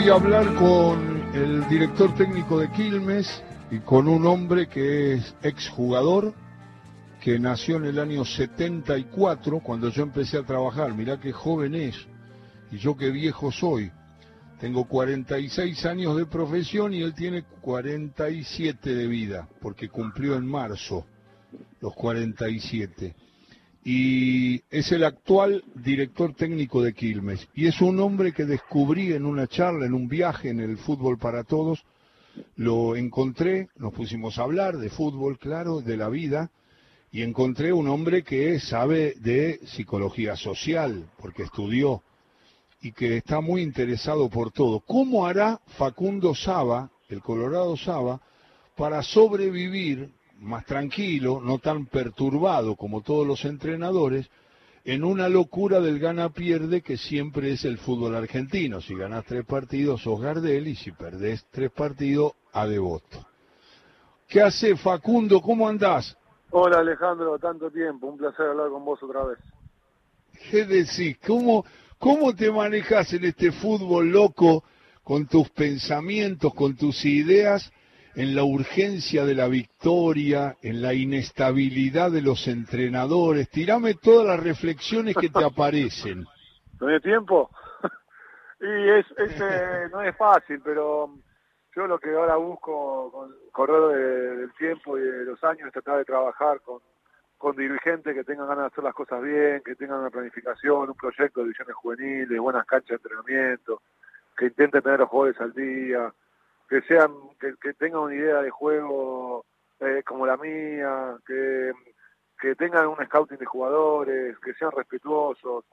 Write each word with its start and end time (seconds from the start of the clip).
Voy 0.00 0.08
a 0.08 0.14
hablar 0.14 0.54
con 0.54 1.28
el 1.34 1.68
director 1.68 2.14
técnico 2.14 2.58
de 2.58 2.70
Quilmes 2.70 3.42
y 3.70 3.80
con 3.80 4.08
un 4.08 4.24
hombre 4.24 4.66
que 4.66 5.12
es 5.12 5.34
exjugador, 5.42 6.32
que 7.20 7.38
nació 7.38 7.76
en 7.76 7.84
el 7.84 7.98
año 7.98 8.24
74, 8.24 9.60
cuando 9.60 9.90
yo 9.90 10.02
empecé 10.04 10.38
a 10.38 10.42
trabajar. 10.42 10.94
Mirá 10.94 11.20
qué 11.20 11.32
joven 11.32 11.74
es 11.74 11.96
y 12.72 12.78
yo 12.78 12.96
qué 12.96 13.10
viejo 13.10 13.52
soy. 13.52 13.92
Tengo 14.58 14.86
46 14.86 15.84
años 15.84 16.16
de 16.16 16.24
profesión 16.24 16.94
y 16.94 17.02
él 17.02 17.12
tiene 17.12 17.42
47 17.60 18.94
de 18.94 19.06
vida, 19.06 19.50
porque 19.60 19.90
cumplió 19.90 20.34
en 20.34 20.46
marzo 20.46 21.04
los 21.82 21.94
47 21.94 23.14
y 23.92 24.62
es 24.70 24.92
el 24.92 25.02
actual 25.02 25.64
director 25.74 26.32
técnico 26.34 26.80
de 26.80 26.94
Quilmes. 26.94 27.48
Y 27.56 27.66
es 27.66 27.80
un 27.80 27.98
hombre 27.98 28.32
que 28.32 28.44
descubrí 28.44 29.12
en 29.12 29.26
una 29.26 29.48
charla, 29.48 29.84
en 29.84 29.94
un 29.94 30.06
viaje 30.06 30.48
en 30.48 30.60
el 30.60 30.78
fútbol 30.78 31.18
para 31.18 31.42
todos. 31.42 31.82
Lo 32.54 32.94
encontré, 32.94 33.68
nos 33.78 33.92
pusimos 33.92 34.38
a 34.38 34.44
hablar 34.44 34.78
de 34.78 34.90
fútbol, 34.90 35.40
claro, 35.40 35.80
de 35.80 35.96
la 35.96 36.08
vida, 36.08 36.52
y 37.10 37.22
encontré 37.22 37.72
un 37.72 37.88
hombre 37.88 38.22
que 38.22 38.60
sabe 38.60 39.14
de 39.18 39.58
psicología 39.66 40.36
social, 40.36 41.10
porque 41.18 41.42
estudió, 41.42 42.04
y 42.80 42.92
que 42.92 43.16
está 43.16 43.40
muy 43.40 43.60
interesado 43.60 44.30
por 44.30 44.52
todo. 44.52 44.78
¿Cómo 44.86 45.26
hará 45.26 45.60
Facundo 45.78 46.36
Saba, 46.36 46.92
el 47.08 47.22
Colorado 47.22 47.76
Saba, 47.76 48.20
para 48.76 49.02
sobrevivir 49.02 50.10
más 50.40 50.64
tranquilo, 50.64 51.40
no 51.40 51.58
tan 51.58 51.86
perturbado 51.86 52.76
como 52.76 53.02
todos 53.02 53.26
los 53.26 53.44
entrenadores, 53.44 54.30
en 54.84 55.04
una 55.04 55.28
locura 55.28 55.80
del 55.80 55.98
gana-pierde 55.98 56.80
que 56.80 56.96
siempre 56.96 57.52
es 57.52 57.64
el 57.64 57.78
fútbol 57.78 58.14
argentino. 58.14 58.80
Si 58.80 58.94
ganás 58.94 59.26
tres 59.26 59.44
partidos, 59.44 60.02
sos 60.02 60.20
Gardel, 60.20 60.68
y 60.68 60.74
si 60.74 60.90
perdés 60.92 61.46
tres 61.50 61.70
partidos, 61.70 62.32
a 62.52 62.66
devoto. 62.66 63.26
¿Qué 64.26 64.40
hace 64.40 64.76
Facundo? 64.76 65.40
¿Cómo 65.40 65.68
andás? 65.68 66.16
Hola 66.50 66.78
Alejandro, 66.78 67.38
tanto 67.38 67.70
tiempo, 67.70 68.08
un 68.08 68.16
placer 68.16 68.46
hablar 68.46 68.70
con 68.70 68.84
vos 68.84 69.00
otra 69.02 69.24
vez. 69.24 69.38
¿Qué 70.50 70.64
decís? 70.64 71.18
¿Cómo, 71.24 71.64
cómo 71.98 72.34
te 72.34 72.50
manejas 72.50 73.12
en 73.12 73.24
este 73.24 73.52
fútbol 73.52 74.10
loco 74.10 74.64
con 75.04 75.26
tus 75.26 75.50
pensamientos, 75.50 76.54
con 76.54 76.74
tus 76.76 77.04
ideas? 77.04 77.70
En 78.20 78.34
la 78.34 78.44
urgencia 78.44 79.24
de 79.24 79.34
la 79.34 79.48
victoria, 79.48 80.54
en 80.60 80.82
la 80.82 80.92
inestabilidad 80.92 82.10
de 82.10 82.20
los 82.20 82.48
entrenadores. 82.48 83.48
Tirame 83.48 83.94
todas 83.94 84.26
las 84.26 84.44
reflexiones 84.44 85.16
que 85.16 85.30
te 85.30 85.42
aparecen. 85.42 86.26
¿No 86.78 86.88
hay 86.88 87.00
tiempo? 87.00 87.48
y 88.60 88.90
es, 88.90 89.06
eh, 89.16 89.88
no 89.90 90.02
es 90.02 90.14
fácil, 90.18 90.60
pero 90.62 91.14
yo 91.74 91.86
lo 91.86 91.98
que 91.98 92.10
ahora 92.10 92.36
busco 92.36 93.10
con 93.10 93.34
correr 93.52 94.36
del 94.36 94.52
tiempo 94.52 94.98
y 94.98 95.00
de 95.00 95.24
los 95.24 95.42
años 95.42 95.68
es 95.68 95.72
tratar 95.72 95.96
de 95.96 96.04
trabajar 96.04 96.60
con, 96.60 96.80
con 97.38 97.56
dirigentes 97.56 98.14
que 98.14 98.24
tengan 98.24 98.48
ganas 98.48 98.64
de 98.64 98.66
hacer 98.66 98.84
las 98.84 98.94
cosas 98.94 99.22
bien, 99.22 99.62
que 99.64 99.76
tengan 99.76 100.00
una 100.00 100.10
planificación, 100.10 100.90
un 100.90 100.94
proyecto 100.94 101.40
de 101.40 101.44
divisiones 101.44 101.74
juveniles, 101.74 102.38
buenas 102.38 102.66
canchas 102.66 102.88
de 102.88 102.96
entrenamiento, 102.96 103.80
que 104.36 104.44
intenten 104.44 104.82
tener 104.82 105.00
los 105.00 105.08
jugadores 105.08 105.40
al 105.40 105.54
día, 105.54 106.12
que 106.70 106.80
sean 106.82 107.12
que, 107.40 107.74
tengan 107.74 108.02
una 108.02 108.14
idea 108.14 108.40
de 108.42 108.50
juego 108.50 109.44
eh, 109.80 110.04
como 110.06 110.24
la 110.24 110.36
mía, 110.36 111.16
que, 111.26 111.72
que 112.40 112.54
tengan 112.54 112.86
un 112.86 113.04
scouting 113.04 113.38
de 113.38 113.44
jugadores, 113.44 114.38
que 114.38 114.54
sean 114.54 114.70
respetuosos. 114.70 115.64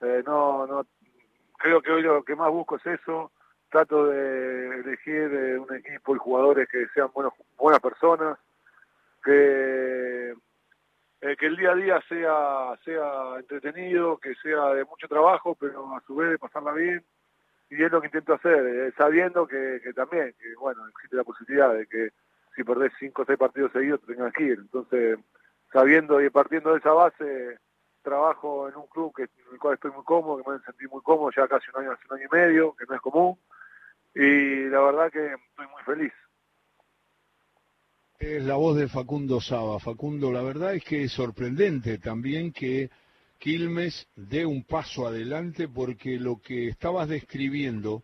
Eh, 0.00 0.22
no, 0.24 0.66
no, 0.66 0.86
creo 1.58 1.82
que 1.82 1.92
hoy 1.92 2.02
lo 2.02 2.24
que 2.24 2.34
más 2.34 2.50
busco 2.50 2.76
es 2.76 2.86
eso. 2.86 3.30
Trato 3.70 4.06
de 4.06 4.80
elegir 4.80 5.30
eh, 5.34 5.58
un 5.58 5.74
equipo 5.76 6.16
y 6.16 6.18
jugadores 6.18 6.66
que 6.70 6.86
sean 6.94 7.10
buenos, 7.12 7.34
buenas 7.58 7.80
personas, 7.80 8.38
que 9.22 10.34
que 11.20 11.46
el 11.46 11.56
día 11.56 11.72
a 11.72 11.74
día 11.74 12.00
sea 12.08 12.78
sea 12.84 13.38
entretenido, 13.38 14.18
que 14.18 14.34
sea 14.36 14.72
de 14.72 14.84
mucho 14.84 15.08
trabajo, 15.08 15.56
pero 15.60 15.94
a 15.94 16.00
su 16.06 16.14
vez 16.14 16.30
de 16.30 16.38
pasarla 16.38 16.72
bien 16.72 17.04
y 17.70 17.82
es 17.82 17.92
lo 17.92 18.00
que 18.00 18.06
intento 18.06 18.34
hacer, 18.34 18.66
eh, 18.66 18.92
sabiendo 18.96 19.46
que, 19.46 19.80
también, 19.94 20.34
que 20.38 20.54
bueno, 20.56 20.86
existe 20.88 21.16
la 21.16 21.24
posibilidad 21.24 21.74
de 21.74 21.86
que 21.86 22.10
si 22.56 22.64
perdés 22.64 22.92
cinco 22.98 23.22
o 23.22 23.24
seis 23.24 23.38
partidos 23.38 23.72
seguidos 23.72 24.00
te 24.00 24.14
tengas 24.14 24.32
que 24.32 24.44
ir. 24.44 24.58
Entonces, 24.58 25.18
sabiendo 25.72 26.20
y 26.20 26.30
partiendo 26.30 26.72
de 26.72 26.78
esa 26.78 26.92
base, 26.92 27.58
trabajo 28.02 28.68
en 28.68 28.76
un 28.76 28.86
club 28.86 29.12
en 29.18 29.28
el 29.52 29.58
cual 29.58 29.74
estoy 29.74 29.90
muy 29.90 30.04
cómodo, 30.04 30.42
que 30.42 30.50
me 30.50 30.58
sentí 30.60 30.86
muy 30.86 31.02
cómodo 31.02 31.30
ya 31.36 31.46
casi 31.46 31.66
un 31.74 31.82
año, 31.82 31.92
hace 31.92 32.02
un 32.10 32.16
año 32.16 32.28
y 32.30 32.34
medio, 32.34 32.74
que 32.74 32.86
no 32.88 32.94
es 32.94 33.00
común, 33.00 33.38
y 34.14 34.64
la 34.68 34.80
verdad 34.80 35.12
que 35.12 35.26
estoy 35.26 35.66
muy 35.66 35.82
feliz. 35.84 36.12
Es 38.18 38.42
la 38.42 38.56
voz 38.56 38.76
de 38.76 38.88
Facundo 38.88 39.40
Saba. 39.40 39.78
Facundo, 39.78 40.32
la 40.32 40.42
verdad 40.42 40.74
es 40.74 40.82
que 40.82 41.04
es 41.04 41.12
sorprendente 41.12 41.98
también 41.98 42.52
que 42.52 42.90
Quilmes 43.38 44.08
dé 44.16 44.44
un 44.44 44.64
paso 44.64 45.06
adelante 45.06 45.68
porque 45.68 46.18
lo 46.18 46.40
que 46.40 46.68
estabas 46.68 47.08
describiendo 47.08 48.02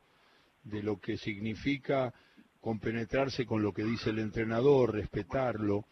de 0.63 0.83
lo 0.83 0.99
que 1.01 1.19
significa 1.19 2.15
compenetrarse 2.61 3.45
con 3.45 3.63
lo 3.63 3.73
que 3.73 3.85
dice 3.85 4.11
el 4.11 4.21
entrenador, 4.21 4.95
respetarlo, 4.95 5.87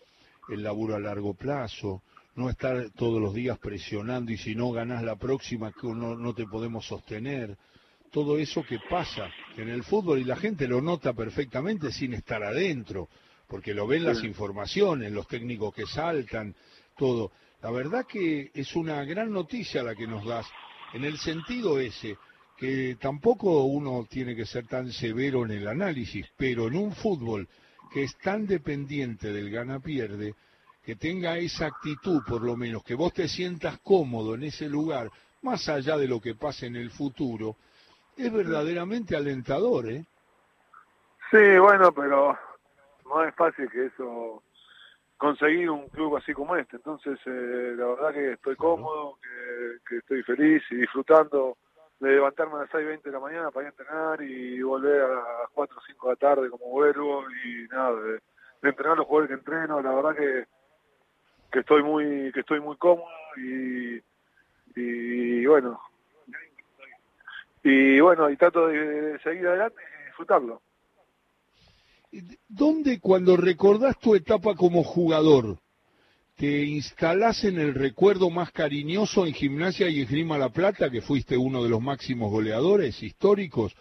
el 0.49 0.63
laburo 0.63 0.95
a 0.95 1.01
largo 1.01 1.35
plazo, 1.35 2.03
no 2.35 2.49
estar 2.49 2.91
todos 2.91 3.21
los 3.21 3.35
días 3.35 3.59
presionando 3.59 4.33
y 4.33 4.39
si 4.39 4.55
no 4.55 4.71
ganas 4.71 5.03
la 5.03 5.17
próxima 5.17 5.73
que 5.73 5.89
no, 5.89 6.17
no 6.17 6.35
te 6.35 6.47
podemos 6.47 6.87
sostener, 6.87 7.59
todo 8.11 8.39
eso 8.39 8.63
que 8.63 8.79
pasa 8.91 9.29
en 9.57 9.69
el 9.69 9.83
fútbol 9.83 10.21
y 10.21 10.25
la 10.25 10.37
gente 10.37 10.69
lo 10.69 10.81
nota 10.81 11.13
perfectamente 11.15 11.91
sin 11.91 12.15
estar 12.15 12.43
adentro, 12.43 13.09
porque 13.49 13.75
lo 13.75 13.87
ven 13.87 14.05
las 14.05 14.23
informaciones, 14.23 15.13
los 15.13 15.27
técnicos 15.27 15.75
que 15.75 15.87
saltan, 15.87 16.55
todo. 16.97 17.33
La 17.62 17.71
verdad 17.71 18.05
que 18.06 18.50
es 18.55 18.75
una 18.75 19.05
gran 19.05 19.33
noticia 19.33 19.84
la 19.84 19.95
que 19.95 20.09
nos 20.09 20.25
das, 20.27 20.47
en 20.95 21.05
el 21.05 21.17
sentido 21.17 21.78
ese, 21.78 22.19
que 22.56 22.97
tampoco 23.00 23.65
uno 23.65 24.05
tiene 24.11 24.34
que 24.34 24.47
ser 24.47 24.67
tan 24.67 24.91
severo 24.91 25.45
en 25.45 25.53
el 25.53 25.69
análisis, 25.69 26.27
pero 26.37 26.67
en 26.67 26.77
un 26.77 26.93
fútbol 26.93 27.49
que 27.93 28.03
es 28.03 28.19
tan 28.19 28.47
dependiente 28.47 29.33
del 29.33 29.50
gana-pierde, 29.50 30.34
que 30.84 30.97
tenga 30.97 31.39
esa 31.39 31.67
actitud 31.67 32.23
por 32.27 32.43
lo 32.43 32.56
menos, 32.56 32.83
que 32.83 32.97
vos 32.97 33.12
te 33.12 33.28
sientas 33.28 33.79
cómodo 33.79 34.34
en 34.34 34.43
ese 34.43 34.69
lugar, 34.69 35.09
más 35.43 35.69
allá 35.69 35.97
de 35.97 36.09
lo 36.09 36.21
que 36.21 36.34
pase 36.34 36.67
en 36.67 36.75
el 36.75 36.91
futuro, 36.91 37.56
es 38.17 38.33
verdaderamente 38.33 39.15
alentador, 39.15 39.89
¿eh? 39.89 40.05
Sí, 41.31 41.59
bueno, 41.61 41.93
pero 41.93 42.37
no 43.06 43.25
es 43.25 43.33
fácil 43.37 43.71
que 43.71 43.87
eso 43.87 44.43
conseguir 45.22 45.71
un 45.71 45.88
club 45.88 46.16
así 46.16 46.33
como 46.33 46.56
este. 46.56 46.75
Entonces, 46.78 47.16
eh, 47.27 47.75
la 47.77 47.87
verdad 47.87 48.12
que 48.12 48.33
estoy 48.33 48.56
cómodo, 48.56 49.19
que, 49.88 49.99
estoy 49.99 50.21
feliz 50.25 50.65
y 50.72 50.75
disfrutando 50.75 51.56
de 52.00 52.10
levantarme 52.10 52.56
a 52.56 52.62
las 52.62 52.71
6.20 52.71 53.03
de 53.03 53.12
la 53.12 53.21
mañana 53.21 53.50
para 53.53 53.69
ir 53.69 53.69
a 53.69 53.71
entrenar 53.71 54.22
y 54.22 54.61
volver 54.62 55.03
a 55.03 55.09
las 55.09 55.50
4 55.55 55.78
o 55.78 55.81
5 55.81 56.09
de 56.09 56.12
la 56.12 56.16
tarde 56.16 56.50
como 56.50 56.66
vuelvo 56.71 57.25
y 57.44 57.69
nada, 57.69 57.94
de, 58.00 58.21
entrenar 58.69 58.99
los 58.99 59.06
jugadores 59.06 59.28
que 59.28 59.38
entreno. 59.38 59.81
La 59.81 59.94
verdad 59.94 60.16
que, 60.16 60.44
que 61.53 61.61
estoy 61.61 61.84
muy 61.84 62.32
que 62.32 62.41
estoy 62.41 62.59
muy 62.59 62.77
cómodo 62.77 63.06
y, 63.37 64.03
y 64.75 65.47
bueno, 65.47 65.81
y 67.62 68.00
bueno, 68.00 68.28
y 68.28 68.37
trato 68.37 68.66
de 68.66 69.21
seguir 69.21 69.47
adelante 69.47 69.81
y 69.81 70.06
disfrutarlo. 70.06 70.61
¿Dónde 72.49 73.00
cuando 73.00 73.37
recordás 73.37 73.99
tu 73.99 74.15
etapa 74.15 74.55
como 74.55 74.84
jugador, 74.84 75.59
te 76.37 76.65
instalás 76.65 77.45
en 77.45 77.59
el 77.59 77.75
recuerdo 77.75 78.28
más 78.28 78.53
cariñoso 78.53 79.27
en 79.27 79.33
Gimnasia 79.33 79.88
y 79.88 80.03
Esgrima 80.03 80.37
La 80.37 80.50
Plata, 80.50 80.91
que 80.91 81.00
fuiste 81.00 81.37
uno 81.37 81.62
de 81.62 81.70
los 81.70 81.81
máximos 81.81 82.31
goleadores 82.31 83.03
históricos, 83.03 83.75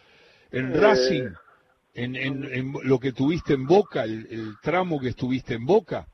en 0.52 0.72
eh, 0.72 0.80
Racing, 0.80 1.30
en, 1.94 2.74
lo 2.84 3.00
que 3.00 3.12
tuviste 3.12 3.54
en 3.54 3.66
Boca, 3.66 4.04
el, 4.04 4.56
tramo 4.62 5.00
que 5.00 5.10
estuviste 5.10 5.56
en 5.56 5.66
Boca? 5.66 6.06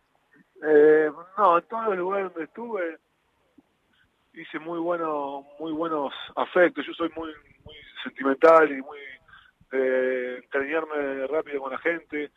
Eh, 0.64 1.10
no, 1.38 1.58
en 1.58 1.64
todos 1.68 1.86
los 1.88 1.98
lugares 1.98 2.34
donde 2.34 2.46
estuve 2.46 2.98
hice 4.34 4.60
muy 4.60 4.80
bueno, 4.80 5.46
muy 5.60 5.72
buenos 5.72 6.14
afectos. 6.36 6.86
Yo 6.86 6.94
soy 6.94 7.10
muy, 7.16 7.32
muy 7.64 7.76
sentimental 8.04 8.72
y 8.72 8.82
muy 8.82 9.00
eh, 9.72 10.42
encariñarme 10.44 11.28
rápido 11.28 11.62
con 11.62 11.72
la 11.72 11.78
gente 11.80 12.32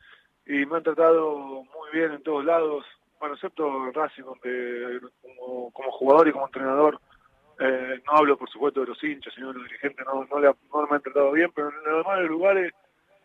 y 0.47 0.67
me 0.67 0.77
han 0.77 0.83
tratado 0.83 1.37
muy 1.39 1.91
bien 1.93 2.13
en 2.13 2.23
todos 2.23 2.45
lados, 2.45 2.85
bueno, 3.19 3.35
excepto 3.35 3.67
en 3.87 3.95
Racing, 3.95 4.25
donde 4.25 5.01
como, 5.23 5.71
como 5.71 5.91
jugador 5.93 6.29
y 6.29 6.33
como 6.33 6.47
entrenador 6.47 7.01
eh, 7.59 8.01
no 8.07 8.13
hablo 8.17 8.39
por 8.39 8.49
supuesto 8.49 8.81
de 8.81 8.87
los 8.87 9.05
hinchas, 9.05 9.35
sino 9.35 9.49
de 9.49 9.59
los 9.59 9.65
dirigentes, 9.65 10.07
no, 10.07 10.25
no, 10.25 10.41
no 10.41 10.87
me 10.89 10.97
han 10.97 11.03
tratado 11.03 11.33
bien, 11.33 11.51
pero 11.55 11.69
en 11.69 11.75
los 11.85 12.05
demás 12.05 12.21
lugares 12.23 12.73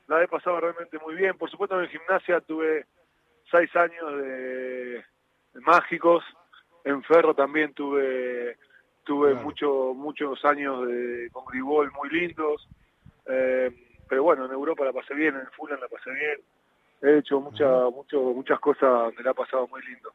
la 0.07 0.21
he 0.23 0.27
pasado 0.27 0.59
realmente 0.59 0.99
muy 0.99 1.15
bien. 1.15 1.37
Por 1.37 1.49
supuesto 1.49 1.81
en 1.81 1.89
gimnasia 1.89 2.41
tuve 2.41 2.85
seis 3.49 3.73
años 3.75 4.17
de, 4.17 5.03
mágicos, 5.61 6.23
en 6.83 7.01
Ferro 7.03 7.33
también 7.33 7.73
tuve 7.73 8.57
tuve 9.03 9.35
muchos 9.35 9.95
muchos 9.95 10.43
años 10.45 10.87
de, 10.87 11.29
con 11.31 11.45
Gribol 11.45 11.91
muy 11.91 12.09
lindos. 12.09 12.67
Eh, 13.27 13.71
pero 14.07 14.23
bueno, 14.23 14.45
en 14.45 14.51
Europa 14.51 14.85
la 14.85 14.93
pasé 14.93 15.13
bien, 15.31 15.41
en 15.41 15.47
Fulham 15.51 15.79
la 15.79 15.87
pasé 15.87 16.11
bien. 16.11 16.39
He 17.01 17.19
hecho 17.19 17.39
mucha, 17.39 17.89
mucho, 17.89 18.21
muchas 18.33 18.59
cosas, 18.59 19.13
me 19.17 19.23
la 19.23 19.31
ha 19.31 19.33
pasado 19.33 19.67
muy 19.67 19.81
lindo. 19.83 20.11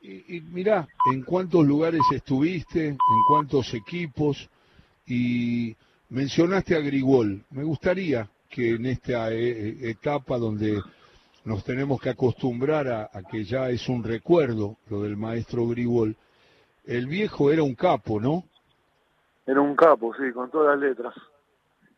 Y, 0.00 0.36
y 0.36 0.40
mirá, 0.40 0.86
¿en 1.12 1.22
cuántos 1.22 1.66
lugares 1.66 2.00
estuviste? 2.12 2.88
¿En 2.88 2.98
cuántos 3.28 3.74
equipos? 3.74 4.48
Y 5.06 5.76
mencionaste 6.10 6.76
a 6.76 6.80
Grigol. 6.80 7.44
Me 7.50 7.64
gustaría 7.64 8.28
que 8.48 8.74
en 8.74 8.86
esta 8.86 9.32
eh, 9.32 9.90
etapa 9.90 10.38
donde 10.38 10.80
nos 11.44 11.64
tenemos 11.64 12.00
que 12.00 12.10
acostumbrar 12.10 12.88
a, 12.88 13.22
que 13.30 13.44
ya 13.44 13.70
es 13.70 13.88
un 13.88 14.02
recuerdo 14.02 14.76
lo 14.88 15.02
del 15.02 15.16
maestro 15.16 15.66
Grigol, 15.68 16.16
el 16.84 17.06
viejo 17.06 17.50
era 17.50 17.62
un 17.62 17.74
capo, 17.74 18.20
¿no? 18.20 18.44
Era 19.46 19.60
un 19.60 19.76
capo, 19.76 20.14
sí, 20.14 20.32
con 20.32 20.50
todas 20.50 20.78
las 20.78 20.88
letras. 20.88 21.14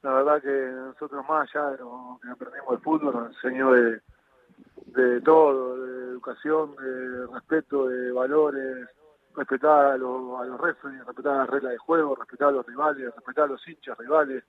La 0.09 0.15
verdad 0.15 0.41
que 0.41 0.71
nosotros 0.73 1.23
más 1.29 1.55
allá 1.55 1.73
de 1.73 1.79
lo 1.81 2.19
que 2.23 2.31
aprendimos 2.31 2.71
de 2.71 2.79
fútbol 2.79 3.15
nos 3.15 3.37
enseñó 3.37 3.73
de, 3.73 5.21
todo, 5.21 5.85
de 5.85 6.13
educación, 6.13 6.75
de 6.77 7.27
respeto, 7.27 7.89
de 7.89 8.11
valores, 8.13 8.89
respetar 9.37 9.85
a 9.85 9.97
los, 9.99 10.41
a 10.41 10.47
los 10.47 10.59
referees, 10.59 11.05
respetar 11.05 11.37
las 11.37 11.51
reglas 11.51 11.73
de 11.73 11.79
juego, 11.79 12.15
respetar 12.15 12.49
a 12.49 12.53
los 12.53 12.65
rivales, 12.65 13.15
respetar 13.15 13.45
a 13.45 13.49
los 13.49 13.69
hinchas 13.69 13.99
rivales, 13.99 14.45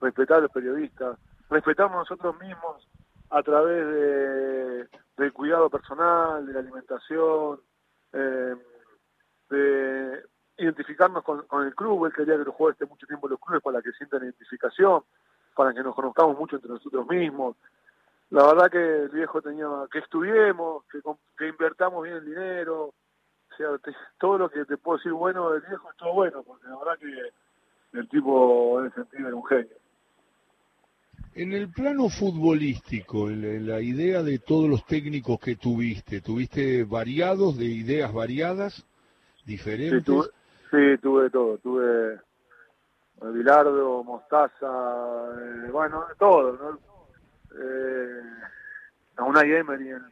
respetar 0.00 0.38
a 0.38 0.40
los 0.40 0.50
periodistas, 0.50 1.16
respetamos 1.48 1.96
nosotros 1.96 2.36
mismos 2.40 2.88
a 3.30 3.40
través 3.44 3.86
de, 3.86 4.88
del 5.16 5.32
cuidado 5.32 5.70
personal, 5.70 6.44
de 6.44 6.54
la 6.54 6.58
alimentación, 6.58 7.60
eh, 8.12 8.56
de 9.48 10.24
identificarnos 10.58 11.24
con, 11.24 11.66
el 11.66 11.74
club. 11.74 12.06
Él 12.06 12.12
quería 12.12 12.36
que 12.36 12.44
los 12.44 12.54
jugadores 12.54 12.76
estén 12.76 12.88
mucho 12.88 13.06
tiempo 13.06 13.26
en 13.26 13.32
los 13.32 13.40
clubes 13.40 13.62
para 13.62 13.82
que 13.82 13.92
sientan 13.92 14.22
identificación, 14.22 15.02
para 15.54 15.72
que 15.72 15.82
nos 15.82 15.94
conozcamos 15.94 16.38
mucho 16.38 16.56
entre 16.56 16.70
nosotros 16.70 17.06
mismos. 17.08 17.56
La 18.30 18.46
verdad 18.46 18.70
que 18.70 19.02
el 19.02 19.08
viejo 19.10 19.42
tenía 19.42 19.66
que 19.90 19.98
estudiemos, 19.98 20.84
que, 20.90 21.00
que 21.36 21.48
invertamos 21.48 22.02
bien 22.04 22.16
el 22.16 22.24
dinero, 22.24 22.92
o 23.54 23.56
sea, 23.56 23.68
todo 24.18 24.38
lo 24.38 24.48
que 24.48 24.64
te 24.64 24.76
puedo 24.76 24.98
decir 24.98 25.12
bueno 25.12 25.50
del 25.50 25.62
viejo 25.62 25.90
es 25.90 25.96
todo 25.96 26.12
bueno, 26.14 26.42
porque 26.42 26.66
la 26.66 26.76
verdad 26.76 26.98
que 26.98 27.98
el 27.98 28.08
tipo 28.08 28.80
en 28.80 28.86
ese 28.86 28.96
sentido 28.96 29.28
era 29.28 29.36
un 29.36 29.46
genio. 29.46 29.76
En 31.36 31.52
el 31.52 31.68
plano 31.68 32.08
futbolístico, 32.08 33.28
la 33.28 33.80
idea 33.80 34.22
de 34.22 34.38
todos 34.38 34.68
los 34.68 34.84
técnicos 34.86 35.40
que 35.40 35.56
tuviste, 35.56 36.20
¿tuviste 36.20 36.84
variados, 36.84 37.58
de 37.58 37.64
ideas 37.64 38.12
variadas, 38.12 38.86
diferentes? 39.44 39.98
Sí, 39.98 40.04
tuve, 40.04 40.28
todo. 41.30 41.58
Tuve 41.58 42.20
Bilardo, 43.22 44.04
Mostaza, 44.04 44.66
eh, 45.40 45.70
bueno, 45.70 46.04
todo, 46.18 46.52
¿no? 46.52 46.78
Eh, 47.56 48.22
a 49.16 49.22
una 49.24 49.42
Emery 49.42 49.90
en, 49.90 50.04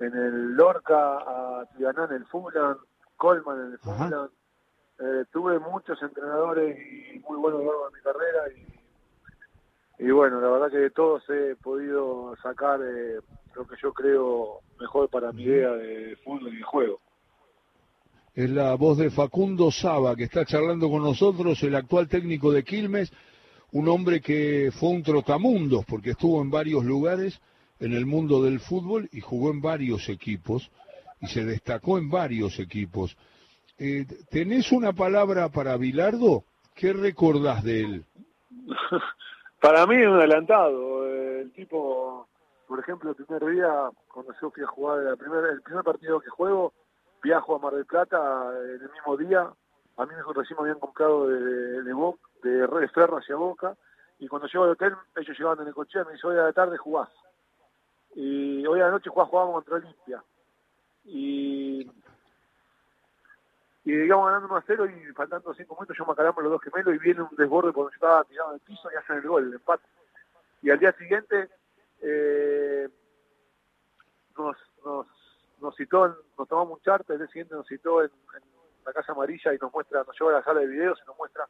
en, 0.00 0.16
el 0.16 0.54
Lorca, 0.54 1.16
a 1.16 1.66
Tianán 1.76 2.10
en 2.10 2.16
el 2.16 2.26
Fulham, 2.26 2.76
Colman 3.16 3.66
en 3.66 3.72
el 3.72 3.78
Fulham. 3.78 4.28
Eh, 5.00 5.24
tuve 5.32 5.58
muchos 5.58 6.00
entrenadores 6.02 6.78
y 6.78 7.18
muy 7.20 7.38
buenos 7.38 7.60
a 7.60 7.64
lo 7.64 7.70
largo 7.70 7.90
de 7.90 7.96
mi 7.96 8.02
carrera 8.02 8.48
y 8.56 8.74
y 9.98 10.10
bueno, 10.10 10.40
la 10.40 10.48
verdad 10.48 10.70
que 10.70 10.78
de 10.78 10.90
todos 10.90 11.22
he 11.30 11.54
podido 11.56 12.34
sacar 12.42 12.80
eh, 12.82 13.20
lo 13.54 13.66
que 13.66 13.76
yo 13.80 13.92
creo 13.92 14.60
mejor 14.80 15.08
para 15.08 15.32
mi 15.32 15.44
idea 15.44 15.70
de 15.70 16.16
fútbol 16.24 16.52
y 16.52 16.56
de 16.56 16.62
juego. 16.62 17.00
Es 18.34 18.50
la 18.50 18.74
voz 18.74 18.98
de 18.98 19.10
Facundo 19.10 19.70
Saba, 19.70 20.16
que 20.16 20.24
está 20.24 20.44
charlando 20.44 20.90
con 20.90 21.04
nosotros, 21.04 21.62
el 21.62 21.76
actual 21.76 22.08
técnico 22.08 22.50
de 22.50 22.64
Quilmes, 22.64 23.12
un 23.70 23.88
hombre 23.88 24.20
que 24.20 24.72
fue 24.72 24.88
un 24.88 25.04
trotamundos, 25.04 25.84
porque 25.84 26.10
estuvo 26.10 26.42
en 26.42 26.50
varios 26.50 26.84
lugares 26.84 27.40
en 27.78 27.92
el 27.92 28.06
mundo 28.06 28.42
del 28.42 28.58
fútbol 28.58 29.08
y 29.12 29.20
jugó 29.20 29.52
en 29.52 29.60
varios 29.60 30.08
equipos, 30.08 30.68
y 31.20 31.28
se 31.28 31.44
destacó 31.44 31.96
en 31.96 32.10
varios 32.10 32.58
equipos. 32.58 33.16
Eh, 33.78 34.04
¿Tenés 34.30 34.72
una 34.72 34.92
palabra 34.92 35.48
para 35.50 35.76
Bilardo? 35.76 36.42
¿Qué 36.74 36.92
recordás 36.92 37.62
de 37.62 37.80
él? 37.82 38.04
Para 39.60 39.86
mí 39.86 39.94
es 39.94 40.08
un 40.08 40.14
adelantado. 40.14 41.06
El 41.06 41.52
tipo, 41.52 42.26
por 42.66 42.80
ejemplo, 42.80 43.10
el 43.10 43.16
primer 43.16 43.44
día, 43.54 43.90
cuando 44.12 44.32
yo 44.42 44.50
fui 44.50 44.64
a 44.64 44.66
jugar 44.66 45.06
el 45.06 45.16
primer, 45.16 45.44
el 45.44 45.62
primer 45.62 45.84
partido 45.84 46.20
que 46.20 46.30
juego, 46.30 46.72
viajo 47.24 47.56
a 47.56 47.58
Mar 47.58 47.74
del 47.74 47.86
Plata 47.86 48.52
en 48.52 48.82
el 48.82 48.90
mismo 48.92 49.16
día. 49.16 49.50
A 49.96 50.06
mí 50.06 50.12
recién 50.34 50.56
me 50.58 50.62
habían 50.62 50.78
comprado 50.78 51.26
de, 51.26 51.82
de, 51.82 52.88
Ferro 52.88 53.16
hacia 53.16 53.34
Boca. 53.34 53.74
Y 54.18 54.28
cuando 54.28 54.46
llego 54.46 54.64
al 54.64 54.70
hotel, 54.70 54.94
ellos 55.16 55.36
llegaban 55.36 55.60
en 55.60 55.68
el 55.68 55.74
coche 55.74 56.04
me 56.04 56.12
dicen, 56.12 56.30
hoy 56.30 56.38
a 56.38 56.44
la 56.44 56.52
tarde 56.52 56.76
jugás. 56.76 57.08
Y 58.14 58.64
hoy 58.66 58.80
a 58.80 58.84
la 58.84 58.90
noche 58.92 59.10
jugábamos 59.10 59.54
contra 59.54 59.76
Olimpia. 59.76 60.22
Y 61.04 61.90
y 63.86 63.92
digamos 63.92 64.26
ganando 64.26 64.48
1 64.48 64.56
a 64.56 64.64
0 64.66 64.86
y 64.86 65.12
faltando 65.12 65.52
5 65.52 65.74
minutos 65.74 65.96
yo 65.98 66.06
me 66.06 66.12
acalamo 66.12 66.40
los 66.40 66.52
dos 66.52 66.62
gemelos 66.62 66.94
y 66.94 66.98
viene 66.98 67.20
un 67.20 67.36
desborde 67.36 67.70
cuando 67.72 67.90
yo 67.90 67.94
estaba 67.96 68.24
tirado 68.24 68.50
en 68.50 68.54
el 68.54 68.60
piso 68.60 68.88
y 68.90 68.96
hacen 68.96 69.16
el 69.16 69.28
gol, 69.28 69.46
el 69.46 69.54
empate. 69.54 69.84
Y 70.62 70.70
al 70.70 70.78
día 70.78 70.92
siguiente 70.92 71.50
eh, 72.00 72.88
nos, 74.38 74.56
nos, 74.86 75.06
nos 75.64 75.76
citó, 75.76 76.16
nos 76.38 76.48
tomamos 76.48 76.78
un 76.78 76.82
charter, 76.82 77.14
el 77.14 77.22
día 77.22 77.28
siguiente 77.28 77.54
nos 77.54 77.66
citó 77.66 78.02
en, 78.02 78.10
la 78.86 78.92
Casa 78.92 79.12
Amarilla 79.12 79.54
y 79.54 79.58
nos 79.58 79.72
muestra, 79.72 80.04
nos 80.04 80.18
lleva 80.18 80.32
a 80.32 80.34
la 80.34 80.44
sala 80.44 80.60
de 80.60 80.66
videos 80.66 81.00
y 81.02 81.06
nos 81.06 81.16
muestra 81.16 81.48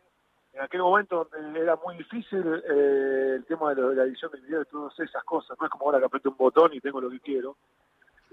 en 0.52 0.62
aquel 0.62 0.82
momento 0.82 1.28
donde 1.32 1.60
era 1.60 1.74
muy 1.74 1.96
difícil 1.96 2.62
eh, 2.64 3.32
el 3.36 3.44
tema 3.44 3.74
de, 3.74 3.94
la 3.94 4.04
edición 4.04 4.30
de 4.30 4.40
videos 4.40 4.66
y 4.68 4.70
todas 4.70 4.98
esas 5.00 5.24
cosas, 5.24 5.56
no 5.58 5.66
es 5.66 5.72
como 5.72 5.86
ahora 5.86 5.98
que 5.98 6.04
aprieto 6.04 6.30
un 6.30 6.36
botón 6.36 6.72
y 6.72 6.80
tengo 6.80 7.00
lo 7.00 7.10
que 7.10 7.18
quiero 7.18 7.56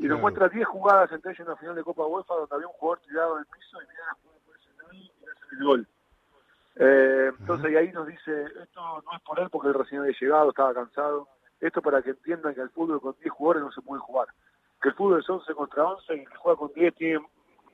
y 0.01 0.07
nos 0.07 0.19
muestra 0.19 0.50
10 0.50 0.68
jugadas 0.68 1.12
entre 1.12 1.31
ellos 1.31 1.42
en 1.42 1.48
una 1.48 1.57
final 1.57 1.75
de 1.75 1.84
Copa 1.84 2.06
UEFA 2.07 2.34
donde 2.34 2.56
había 2.56 2.68
un 2.68 2.74
jugador 2.74 3.00
tirado 3.07 3.36
en 3.36 3.39
el 3.42 3.45
piso 3.45 3.77
y 3.81 3.88
mira 3.88 4.18
por 4.45 4.56
ese 4.56 4.98
y 4.98 5.12
hace 5.25 5.56
el 5.56 5.63
gol. 5.63 5.88
Eh, 6.75 7.31
entonces, 7.39 7.72
y 7.72 7.75
ahí 7.75 7.92
nos 7.92 8.07
dice, 8.07 8.45
esto 8.63 8.81
no 8.81 9.16
es 9.16 9.22
por 9.22 9.39
él 9.39 9.50
porque 9.51 9.68
él 9.68 9.75
recién 9.75 10.01
había 10.01 10.16
llegado, 10.19 10.50
estaba 10.50 10.74
cansado. 10.74 11.27
Esto 11.60 11.84
para 11.84 12.01
que 12.01 12.12
entiendan 12.12 12.56
que 12.56 12.62
el 12.62 12.72
fútbol 12.72 13.00
con 13.00 13.16
10 13.19 13.31
jugadores 13.31 13.63
no 13.63 13.72
se 13.72 13.81
puede 13.81 14.01
jugar. 14.01 14.27
Que 14.81 14.89
el 14.89 14.95
fútbol 14.95 15.19
es 15.19 15.30
11 15.30 15.54
contra 15.54 15.86
11 15.86 16.16
y 16.16 16.19
el 16.19 16.30
que 16.30 16.36
juega 16.36 16.57
con 16.57 16.74
10 16.74 16.95
tiene 16.95 17.25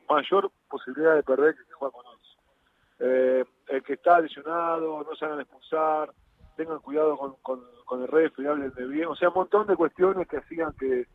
mayor 0.10 0.52
posibilidad 0.70 1.16
de 1.16 1.24
perder 1.24 1.56
que 1.56 1.62
el 1.62 1.68
que 1.68 1.74
juega 1.74 1.92
con 1.92 2.06
11. 2.06 2.24
Eh, 3.00 3.46
el 3.68 3.84
que 3.84 3.94
está 3.94 4.20
lesionado, 4.20 5.04
no 5.04 5.16
se 5.16 5.26
hagan 5.26 5.40
expulsar, 5.40 6.12
tengan 6.56 6.80
cuidado 6.80 7.18
con, 7.18 7.36
con, 7.42 7.64
con 7.86 8.02
el 8.02 8.08
rey, 8.08 8.32
hablen 8.48 8.74
de 8.74 8.86
bien. 8.86 9.08
O 9.08 9.16
sea, 9.16 9.30
un 9.30 9.36
montón 9.36 9.68
de 9.68 9.76
cuestiones 9.76 10.28
que 10.28 10.38
hacían 10.38 10.74
que 10.74 11.08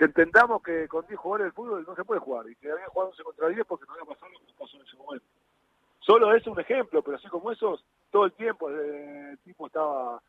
que 0.00 0.06
entendamos 0.06 0.62
que 0.62 0.88
con 0.88 1.06
10 1.06 1.20
jugadores 1.20 1.44
del 1.44 1.52
fútbol 1.52 1.84
no 1.86 1.94
se 1.94 2.04
puede 2.04 2.22
jugar 2.22 2.48
y 2.48 2.56
que 2.56 2.72
había 2.72 2.86
jugado 2.86 3.10
11 3.10 3.22
contra 3.22 3.48
10 3.48 3.66
porque 3.66 3.84
no 3.86 3.92
había 3.92 4.06
pasado 4.06 4.32
lo 4.32 4.38
que 4.38 4.54
pasó 4.58 4.76
en 4.78 4.82
ese 4.86 4.96
momento. 4.96 5.26
Solo 5.98 6.34
es 6.34 6.46
un 6.46 6.58
ejemplo, 6.58 7.02
pero 7.02 7.18
así 7.18 7.28
como 7.28 7.52
esos, 7.52 7.84
todo 8.10 8.24
el 8.24 8.32
tiempo 8.32 8.70
el 8.70 9.38
tipo 9.44 9.66
estaba 9.66 10.22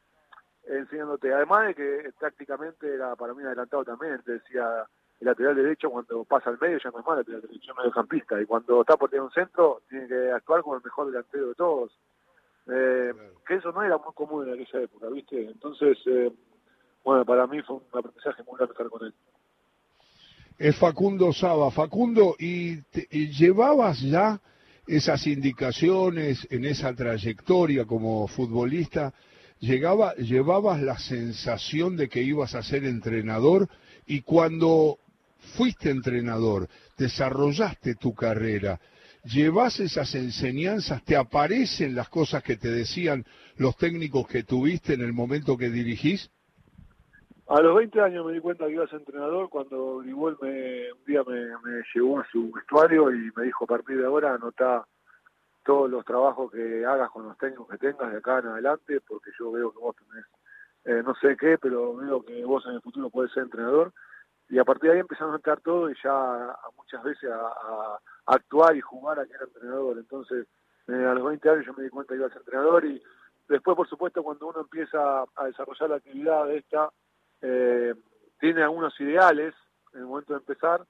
enseñándote. 0.65 1.33
Además 1.33 1.67
de 1.67 1.75
que 1.75 2.11
tácticamente 2.19 2.93
era 2.93 3.15
para 3.15 3.33
mí 3.33 3.43
adelantado 3.45 3.85
también, 3.85 4.21
te 4.23 4.33
decía 4.33 4.85
el 5.21 5.27
lateral 5.27 5.55
derecho 5.55 5.89
cuando 5.89 6.25
pasa 6.25 6.49
al 6.49 6.59
medio 6.59 6.77
ya 6.83 6.91
no 6.91 6.99
es 6.99 7.05
más 7.05 7.17
lateral 7.17 7.41
derecho, 7.41 7.71
es 7.71 7.77
mediocampista 7.77 8.41
y 8.41 8.45
cuando 8.45 8.81
está 8.81 8.97
por 8.97 9.09
tener 9.09 9.23
un 9.23 9.31
centro 9.31 9.81
tiene 9.89 10.07
que 10.07 10.31
actuar 10.31 10.61
como 10.61 10.75
el 10.75 10.83
mejor 10.83 11.07
delantero 11.07 11.47
de 11.47 11.55
todos. 11.55 11.97
Eh, 12.67 13.13
que 13.47 13.55
eso 13.55 13.71
no 13.71 13.81
era 13.81 13.97
muy 13.97 14.13
común 14.13 14.47
en 14.47 14.53
aquella 14.53 14.81
época, 14.81 15.07
¿viste? 15.07 15.45
Entonces, 15.45 15.97
eh, 16.05 16.31
bueno, 17.03 17.25
para 17.25 17.47
mí 17.47 17.61
fue 17.61 17.77
un 17.77 17.83
aprendizaje 17.93 18.43
muy 18.43 18.57
grande 18.57 18.73
estar 18.73 18.89
con 18.89 19.05
él 19.05 19.13
es 20.61 20.75
Facundo 20.75 21.33
Saba. 21.33 21.71
Facundo, 21.71 22.35
¿y, 22.37 22.81
llevabas 23.09 23.99
ya 24.01 24.39
esas 24.85 25.25
indicaciones 25.25 26.47
en 26.51 26.65
esa 26.65 26.93
trayectoria 26.93 27.85
como 27.85 28.27
futbolista? 28.27 29.11
Llegaba, 29.59 30.13
¿Llevabas 30.15 30.81
la 30.81 30.99
sensación 30.99 31.97
de 31.97 32.09
que 32.09 32.21
ibas 32.21 32.53
a 32.53 32.61
ser 32.61 32.85
entrenador? 32.85 33.69
Y 34.05 34.21
cuando 34.21 34.99
fuiste 35.41 35.89
entrenador, 35.89 36.67
desarrollaste 36.97 37.95
tu 37.95 38.13
carrera, 38.13 38.79
¿llevas 39.23 39.79
esas 39.79 40.15
enseñanzas? 40.15 41.03
¿Te 41.03 41.15
aparecen 41.15 41.95
las 41.95 42.09
cosas 42.09 42.43
que 42.43 42.57
te 42.57 42.69
decían 42.69 43.25
los 43.57 43.75
técnicos 43.77 44.27
que 44.27 44.43
tuviste 44.43 44.93
en 44.93 45.01
el 45.01 45.13
momento 45.13 45.57
que 45.57 45.69
dirigís? 45.69 46.31
A 47.47 47.59
los 47.61 47.75
20 47.75 47.99
años 47.99 48.25
me 48.25 48.31
di 48.31 48.39
cuenta 48.39 48.65
que 48.65 48.71
iba 48.71 48.85
a 48.85 48.95
entrenador 48.95 49.49
cuando 49.49 49.97
Grigol 49.97 50.37
me, 50.41 50.93
un 50.93 51.03
día 51.05 51.21
me, 51.27 51.83
llevó 51.93 52.19
a 52.19 52.27
su 52.31 52.49
vestuario 52.49 53.11
y 53.11 53.29
me 53.35 53.43
dijo 53.43 53.65
a 53.65 53.67
partir 53.67 53.97
de 53.97 54.05
ahora 54.05 54.35
anota 54.35 54.85
todos 55.65 55.91
los 55.91 56.05
trabajos 56.05 56.49
que 56.49 56.85
hagas 56.85 57.11
con 57.11 57.27
los 57.27 57.37
técnicos 57.37 57.67
que 57.69 57.77
tengas 57.77 58.09
de 58.09 58.19
acá 58.19 58.39
en 58.39 58.47
adelante 58.47 59.01
porque 59.05 59.31
yo 59.37 59.51
veo 59.51 59.71
que 59.73 59.79
vos 59.79 59.95
tenés 59.97 60.25
eh, 60.85 61.03
no 61.05 61.13
sé 61.15 61.37
qué, 61.37 61.57
pero 61.61 61.95
veo 61.95 62.23
que 62.23 62.43
vos 62.43 62.65
en 62.65 62.73
el 62.73 62.81
futuro 62.81 63.09
podés 63.09 63.31
ser 63.33 63.43
entrenador 63.43 63.93
y 64.51 64.59
a 64.59 64.63
partir 64.63 64.89
de 64.89 64.97
ahí 64.97 64.99
empezamos 64.99 65.33
a 65.33 65.37
entrar 65.37 65.61
todo 65.61 65.89
y 65.89 65.95
ya 66.03 66.55
muchas 66.77 67.03
veces 67.03 67.31
a, 67.31 67.99
actuar 68.27 68.75
y 68.75 68.81
jugar 68.81 69.19
a 69.19 69.25
que 69.25 69.33
era 69.33 69.45
entrenador. 69.45 69.97
Entonces, 69.97 70.45
eh, 70.87 70.93
a 70.93 71.13
los 71.15 71.25
20 71.25 71.49
años 71.49 71.65
yo 71.65 71.73
me 71.73 71.83
di 71.83 71.89
cuenta 71.89 72.13
que 72.13 72.17
iba 72.19 72.27
a 72.27 72.29
ser 72.29 72.41
entrenador 72.41 72.85
y 72.85 73.01
Después, 73.51 73.75
por 73.75 73.89
supuesto, 73.89 74.23
cuando 74.23 74.47
uno 74.47 74.61
empieza 74.61 75.23
a 75.35 75.45
desarrollar 75.45 75.89
la 75.89 75.97
actividad 75.97 76.45
de 76.45 76.57
esta, 76.59 76.89
eh, 77.41 77.93
tiene 78.39 78.63
algunos 78.63 78.97
ideales 79.01 79.53
en 79.93 79.99
el 79.99 80.05
momento 80.05 80.31
de 80.31 80.39
empezar 80.39 80.85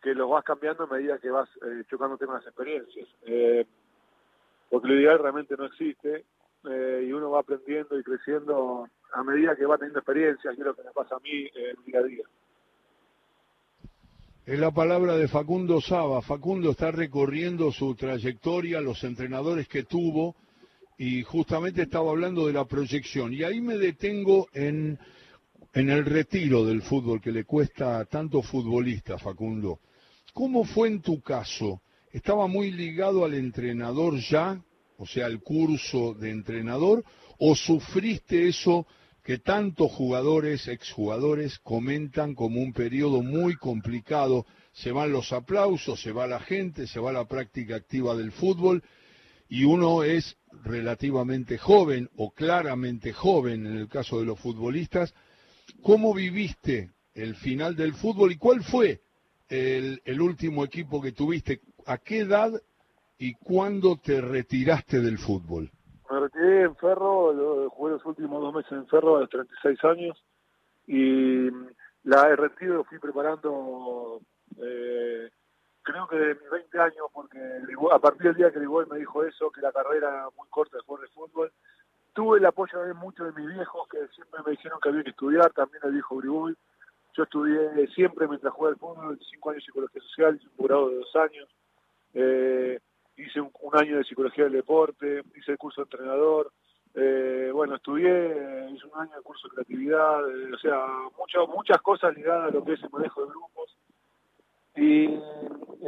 que 0.00 0.14
los 0.14 0.30
vas 0.30 0.44
cambiando 0.44 0.84
a 0.84 0.86
medida 0.86 1.18
que 1.18 1.30
vas 1.30 1.48
eh, 1.66 1.82
chocándote 1.90 2.26
con 2.26 2.36
las 2.36 2.46
experiencias. 2.46 3.08
Eh, 3.22 3.66
porque 4.70 4.86
lo 4.86 4.94
ideal 4.94 5.18
realmente 5.18 5.56
no 5.56 5.64
existe 5.64 6.24
y 6.62 7.12
uno 7.12 7.30
va 7.30 7.40
aprendiendo 7.40 7.98
y 7.98 8.04
creciendo 8.04 8.88
a 9.12 9.22
medida 9.24 9.56
que 9.56 9.66
va 9.66 9.76
teniendo 9.76 9.98
experiencias, 9.98 10.56
y 10.56 10.60
es 10.60 10.66
lo 10.66 10.74
que 10.74 10.84
me 10.84 10.92
pasa 10.92 11.16
a 11.16 11.20
mí 11.20 11.48
día 11.84 12.00
a 12.00 12.02
día. 12.02 12.24
Es 14.46 14.60
la 14.60 14.70
palabra 14.70 15.16
de 15.16 15.26
Facundo 15.26 15.80
Saba. 15.80 16.22
Facundo 16.22 16.70
está 16.70 16.92
recorriendo 16.92 17.72
su 17.72 17.96
trayectoria, 17.96 18.80
los 18.80 19.02
entrenadores 19.02 19.66
que 19.66 19.82
tuvo, 19.82 20.36
y 20.96 21.24
justamente 21.24 21.82
estaba 21.82 22.12
hablando 22.12 22.46
de 22.46 22.52
la 22.52 22.64
proyección. 22.64 23.34
Y 23.34 23.42
ahí 23.42 23.60
me 23.60 23.76
detengo 23.76 24.46
en, 24.52 25.00
en 25.74 25.90
el 25.90 26.04
retiro 26.04 26.64
del 26.64 26.82
fútbol 26.82 27.20
que 27.20 27.32
le 27.32 27.42
cuesta 27.42 27.98
a 27.98 28.04
tanto 28.04 28.40
futbolista, 28.40 29.18
Facundo. 29.18 29.80
¿Cómo 30.32 30.62
fue 30.62 30.86
en 30.86 31.00
tu 31.00 31.20
caso? 31.20 31.80
¿Estaba 32.12 32.46
muy 32.46 32.70
ligado 32.70 33.24
al 33.24 33.34
entrenador 33.34 34.16
ya, 34.20 34.62
o 34.96 35.06
sea, 35.06 35.26
al 35.26 35.40
curso 35.42 36.14
de 36.14 36.30
entrenador, 36.30 37.02
o 37.40 37.56
sufriste 37.56 38.46
eso 38.46 38.86
que 39.26 39.38
tantos 39.38 39.90
jugadores, 39.90 40.68
exjugadores, 40.68 41.58
comentan 41.58 42.36
como 42.36 42.60
un 42.60 42.72
periodo 42.72 43.22
muy 43.22 43.56
complicado? 43.56 44.46
Se 44.72 44.92
van 44.92 45.10
los 45.10 45.32
aplausos, 45.32 46.00
se 46.00 46.12
va 46.12 46.28
la 46.28 46.38
gente, 46.38 46.86
se 46.86 47.00
va 47.00 47.10
la 47.10 47.26
práctica 47.26 47.74
activa 47.74 48.14
del 48.14 48.30
fútbol 48.30 48.84
y 49.48 49.64
uno 49.64 50.04
es 50.04 50.36
relativamente 50.62 51.58
joven 51.58 52.08
o 52.14 52.30
claramente 52.30 53.12
joven 53.12 53.66
en 53.66 53.76
el 53.76 53.88
caso 53.88 54.20
de 54.20 54.26
los 54.26 54.38
futbolistas, 54.38 55.12
¿cómo 55.82 56.14
viviste 56.14 56.92
el 57.12 57.34
final 57.34 57.74
del 57.74 57.94
fútbol 57.94 58.30
y 58.30 58.36
cuál 58.36 58.62
fue 58.62 59.00
el, 59.48 60.20
último 60.20 60.64
equipo 60.64 61.02
que 61.02 61.10
tuviste? 61.10 61.62
¿A 61.84 61.98
qué 61.98 62.18
edad 62.18 62.52
y 63.18 63.32
cuándo 63.34 63.96
te 63.96 64.20
retiraste 64.20 65.00
del 65.00 65.18
fútbol? 65.18 65.72
Me 66.10 66.20
retiré 66.20 66.62
en 66.62 66.76
Ferro, 66.76 67.68
jugué 67.70 67.92
los 67.92 68.04
últimos 68.04 68.40
dos 68.40 68.54
meses 68.54 68.72
en 68.72 68.86
Ferro 68.86 69.16
a 69.16 69.20
los 69.20 69.30
36 69.30 69.84
años 69.84 70.24
y 70.86 71.50
la 72.04 72.30
el 72.30 72.36
retiro 72.36 72.84
fui 72.84 72.98
preparando 72.98 74.20
eh, 74.62 75.30
creo 75.86 76.08
que 76.08 76.16
de 76.16 76.34
mis 76.34 76.50
20 76.50 76.80
años, 76.80 77.06
porque 77.12 77.38
a 77.92 77.98
partir 77.98 78.22
del 78.22 78.34
día 78.34 78.50
que 78.50 78.58
Grigol 78.58 78.88
me 78.88 78.98
dijo 78.98 79.24
eso, 79.24 79.50
que 79.50 79.60
la 79.60 79.72
carrera 79.72 80.08
era 80.08 80.28
muy 80.36 80.48
corta 80.48 80.76
de 80.76 80.82
jugar 80.82 81.02
de 81.02 81.08
fútbol, 81.08 81.52
tuve 82.12 82.38
el 82.38 82.46
apoyo 82.46 82.80
de 82.80 82.92
muchos 82.94 83.32
de 83.32 83.40
mis 83.40 83.54
viejos 83.54 83.88
que 83.88 83.98
siempre 84.08 84.40
me 84.44 84.52
dijeron 84.52 84.80
que 84.80 84.88
había 84.88 85.04
que 85.04 85.10
estudiar, 85.10 85.52
también 85.52 85.82
el 85.84 85.92
viejo 85.92 86.16
Grigol. 86.16 86.56
Yo 87.14 87.22
estudié 87.22 87.86
siempre 87.94 88.26
mientras 88.26 88.52
jugaba 88.52 88.74
al 88.74 88.80
fútbol, 88.80 89.20
cinco 89.30 89.50
años 89.50 89.62
de 89.62 89.66
psicología 89.66 90.02
social, 90.02 90.40
un 90.58 90.66
grado 90.66 90.88
de 90.88 90.96
dos 90.96 91.16
años, 91.16 91.48
eh, 92.14 92.80
hice 93.16 93.40
un, 93.40 93.50
año 93.72 93.98
de 93.98 94.04
psicología 94.04 94.44
del 94.44 94.54
deporte, 94.54 95.22
hice 95.36 95.52
el 95.52 95.58
curso 95.58 95.82
de 95.82 95.84
entrenador, 95.84 96.52
eh, 96.94 97.50
bueno, 97.52 97.76
estudié, 97.76 98.70
hice 98.70 98.86
un 98.86 99.00
año 99.00 99.16
de 99.16 99.22
curso 99.22 99.48
de 99.48 99.54
creatividad, 99.54 100.30
eh, 100.30 100.54
o 100.54 100.58
sea, 100.58 100.86
muchas 101.18 101.48
muchas 101.48 101.80
cosas 101.82 102.14
ligadas 102.14 102.50
a 102.50 102.54
lo 102.54 102.64
que 102.64 102.74
es 102.74 102.82
el 102.82 102.90
manejo 102.90 103.22
de 103.22 103.30
grupos. 103.30 103.76
Y, 104.76 105.14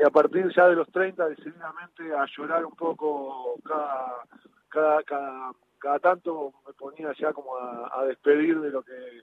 a 0.04 0.10
partir 0.10 0.48
ya 0.54 0.68
de 0.68 0.76
los 0.76 0.88
30 0.92 1.28
decididamente 1.28 2.14
a 2.14 2.24
llorar 2.36 2.64
un 2.64 2.74
poco 2.76 3.56
cada, 3.64 4.22
cada, 4.68 5.02
cada, 5.02 5.52
cada 5.78 5.98
tanto 5.98 6.52
me 6.66 6.72
ponía 6.72 7.12
ya 7.18 7.32
como 7.32 7.56
a, 7.56 8.04
despedir 8.06 8.60
de 8.60 8.70
lo 8.70 8.82
que 8.82 9.22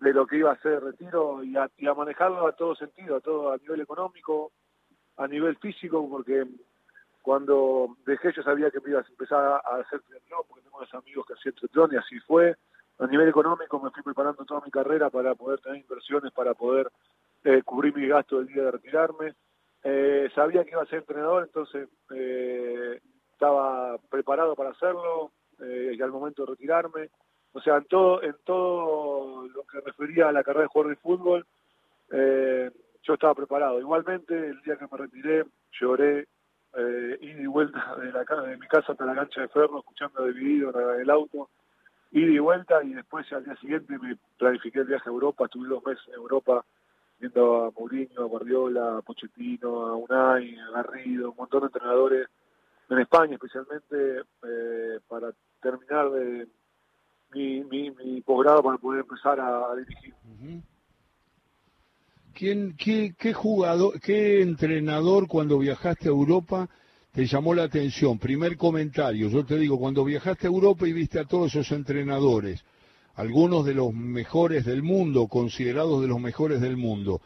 de 0.00 0.14
lo 0.14 0.26
que 0.26 0.38
iba 0.38 0.52
a 0.52 0.62
ser 0.62 0.72
el 0.72 0.80
retiro 0.80 1.44
y 1.44 1.56
a, 1.56 1.68
y 1.76 1.86
a 1.86 1.92
manejarlo 1.92 2.46
a 2.46 2.52
todo 2.52 2.74
sentido, 2.74 3.16
a 3.16 3.20
todo 3.20 3.52
a 3.52 3.58
nivel 3.58 3.82
económico, 3.82 4.52
a 5.18 5.28
nivel 5.28 5.56
físico, 5.56 6.08
porque 6.08 6.46
cuando 7.22 7.96
dejé 8.06 8.32
yo 8.32 8.42
sabía 8.42 8.70
que 8.70 8.80
me 8.80 8.90
ibas 8.90 9.06
a 9.06 9.10
empezar 9.10 9.62
a 9.64 9.76
hacer 9.76 10.00
triatlón, 10.02 10.42
porque 10.48 10.62
tengo 10.62 10.78
unos 10.78 10.94
amigos 10.94 11.26
que 11.26 11.34
hacían 11.34 11.54
triatlón 11.54 11.90
y 11.92 11.96
así 11.96 12.18
fue. 12.20 12.56
A 12.98 13.06
nivel 13.06 13.28
económico 13.28 13.80
me 13.80 13.90
fui 13.90 14.02
preparando 14.02 14.44
toda 14.44 14.60
mi 14.60 14.70
carrera 14.70 15.08
para 15.10 15.34
poder 15.34 15.60
tener 15.60 15.80
inversiones, 15.80 16.32
para 16.32 16.54
poder 16.54 16.90
eh, 17.44 17.62
cubrí 17.64 17.92
mi 17.92 18.06
gasto 18.06 18.40
el 18.40 18.46
día 18.46 18.64
de 18.64 18.70
retirarme. 18.70 19.34
Eh, 19.82 20.28
sabía 20.34 20.64
que 20.64 20.72
iba 20.72 20.82
a 20.82 20.86
ser 20.86 21.00
entrenador, 21.00 21.44
entonces 21.44 21.88
eh, 22.14 23.00
estaba 23.32 23.96
preparado 24.10 24.54
para 24.54 24.70
hacerlo 24.70 25.32
eh, 25.60 25.94
y 25.96 26.02
al 26.02 26.10
momento 26.10 26.44
de 26.44 26.50
retirarme. 26.52 27.10
O 27.52 27.60
sea, 27.60 27.78
en 27.78 27.84
todo, 27.86 28.22
en 28.22 28.36
todo 28.44 29.48
lo 29.48 29.64
que 29.64 29.80
refería 29.80 30.28
a 30.28 30.32
la 30.32 30.44
carrera 30.44 30.64
de 30.64 30.68
jugador 30.68 30.94
de 30.94 31.02
fútbol, 31.02 31.46
yo 33.02 33.14
estaba 33.14 33.34
preparado. 33.34 33.80
Igualmente, 33.80 34.34
el 34.34 34.60
día 34.62 34.76
que 34.76 34.86
me 34.90 34.98
retiré, 34.98 35.44
lloré, 35.72 36.26
eh, 36.76 37.18
ida 37.20 37.42
y 37.42 37.46
vuelta 37.46 37.96
de, 37.96 38.12
la, 38.12 38.24
de 38.42 38.56
mi 38.56 38.66
casa 38.66 38.92
hasta 38.92 39.04
la 39.04 39.14
cancha 39.14 39.40
de 39.40 39.48
Ferro, 39.48 39.80
escuchando 39.80 40.26
dividido 40.26 40.72
el 40.98 41.10
auto, 41.10 41.50
ida 42.12 42.30
y 42.30 42.38
vuelta, 42.38 42.82
y 42.84 42.92
después 42.92 43.30
al 43.32 43.44
día 43.44 43.56
siguiente 43.56 43.98
me 43.98 44.16
planifiqué 44.38 44.80
el 44.80 44.86
viaje 44.86 45.08
a 45.08 45.12
Europa, 45.12 45.44
estuve 45.44 45.68
dos 45.68 45.84
meses 45.84 46.06
en 46.08 46.14
Europa 46.14 46.64
viendo 47.18 47.64
a 47.64 47.70
Mourinho, 47.70 48.22
a 48.22 48.26
Guardiola, 48.26 48.98
a 48.98 49.02
Pochettino, 49.02 49.86
a 49.86 49.96
Unai, 49.96 50.58
a 50.58 50.70
Garrido, 50.70 51.30
un 51.30 51.36
montón 51.36 51.60
de 51.60 51.66
entrenadores 51.66 52.28
en 52.88 52.98
España 52.98 53.34
especialmente 53.34 54.22
eh, 54.42 54.98
para 55.06 55.32
terminar 55.60 56.10
de 56.10 56.48
mi, 57.32 57.62
mi, 57.62 58.20
posgrado 58.22 58.62
para 58.62 58.78
poder 58.78 59.00
empezar 59.00 59.38
a, 59.38 59.74
dirigir. 59.76 60.14
¿Quién, 62.40 62.74
qué, 63.18 63.34
jugador, 63.34 64.00
qué 64.00 64.40
entrenador 64.40 65.28
cuando 65.28 65.58
viajaste 65.58 66.08
a 66.08 66.12
Europa 66.12 66.70
te 67.12 67.26
llamó 67.26 67.52
la 67.52 67.64
atención? 67.64 68.18
Primer 68.18 68.56
comentario, 68.56 69.28
yo 69.28 69.44
te 69.44 69.58
digo, 69.58 69.78
cuando 69.78 70.06
viajaste 70.06 70.46
a 70.46 70.50
Europa 70.50 70.88
y 70.88 70.94
viste 70.94 71.20
a 71.20 71.26
todos 71.26 71.54
esos 71.54 71.70
entrenadores, 71.72 72.64
algunos 73.14 73.66
de 73.66 73.74
los 73.74 73.92
mejores 73.92 74.64
del 74.64 74.82
mundo, 74.82 75.28
considerados 75.28 76.00
de 76.00 76.08
los 76.08 76.18
mejores 76.18 76.62
del 76.62 76.78
mundo. 76.78 77.20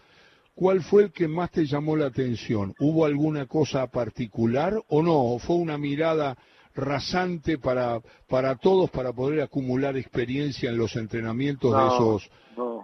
¿Cuál 0.56 0.82
fue 0.82 1.04
el 1.04 1.12
que 1.12 1.28
más 1.28 1.52
te 1.52 1.64
llamó 1.64 1.94
la 1.94 2.06
atención? 2.06 2.74
¿Hubo 2.80 3.04
alguna 3.04 3.46
cosa 3.46 3.86
particular 3.86 4.82
o 4.88 5.00
no? 5.00 5.38
¿Fue 5.38 5.54
una 5.54 5.78
mirada 5.78 6.36
rasante 6.74 7.58
para, 7.58 8.00
para 8.28 8.56
todos 8.56 8.90
para 8.90 9.12
poder 9.12 9.42
acumular 9.42 9.96
experiencia 9.96 10.70
en 10.70 10.78
los 10.78 10.96
entrenamientos 10.96 11.72
de 11.72 11.86
esos 11.86 12.30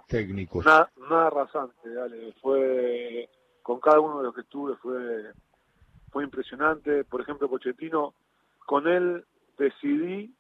técnicos? 0.07 0.65
Nada, 0.65 0.91
nada 1.09 1.31
rasante, 1.31 1.93
dale. 1.93 2.33
Fue, 2.41 3.29
con 3.63 3.81
cada 3.81 4.01
uno 4.01 4.19
de 4.19 4.25
los 4.25 4.35
que 4.35 4.43
estuve 4.43 4.77
fue, 4.77 5.33
fue 6.11 6.25
impresionante. 6.25 7.05
Por 7.05 7.21
ejemplo, 7.21 7.49
Pochettino, 7.49 8.15
con 8.67 8.87
él 8.87 9.25
decidí 9.59 10.35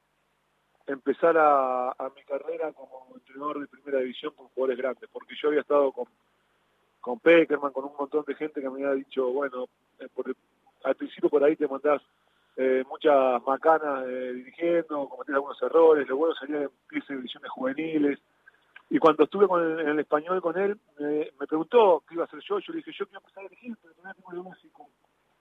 empezar 0.87 1.37
a, 1.39 1.95
mi 2.15 2.23
carrera 2.25 2.73
como 2.73 3.15
entrenador 3.15 3.61
de 3.61 3.67
primera 3.67 4.01
división 4.01 4.33
con 4.35 4.49
jugadores 4.49 4.79
grandes, 4.79 5.09
porque 5.13 5.35
yo 5.41 5.49
había 5.49 5.61
estado 5.61 5.93
con, 5.93 6.07
con 7.01 7.21
Peckerman, 7.21 7.73
con 7.73 7.85
un 7.85 7.93
montón 7.99 8.25
de 8.27 8.35
gente 8.35 8.61
que 8.61 8.69
me 8.69 8.85
había 8.85 9.05
dicho, 9.05 9.31
bueno, 9.31 9.67
eh, 9.99 10.09
al 10.85 10.95
principio 10.95 11.29
por 11.29 11.45
ahí 11.45 11.57
te 11.57 11.69
mandás 11.69 12.03
eh, 12.57 12.85
muchas 12.89 13.43
macanas 13.47 14.05
eh, 14.07 14.33
dirigiendo, 14.35 15.09
cometés 15.09 15.35
algunos 15.35 15.61
errores, 15.63 16.09
lo 16.09 16.17
bueno 16.17 16.35
sería 16.35 16.63
empiece 16.63 17.15
divisiones 17.15 17.51
juveniles. 17.51 18.19
Y 18.91 18.99
cuando 18.99 19.25
estuve 19.25 19.47
con 19.47 19.63
el, 19.63 19.81
en 19.81 19.89
el 19.91 20.01
español 20.01 20.43
con 20.43 20.59
él, 20.59 20.77
me 20.99 21.47
preguntó 21.47 22.03
qué 22.09 22.15
iba 22.15 22.25
a 22.25 22.27
hacer 22.27 22.41
yo, 22.41 22.59
yo 22.59 22.73
le 22.73 22.79
dije, 22.79 22.91
yo 22.99 23.07
quiero 23.07 23.21
empezar 23.21 23.45
a 23.45 23.49
dirigir, 23.49 23.77
pero 23.81 23.95
no 24.03 24.15
tengo 24.15 24.55
con 24.73 24.87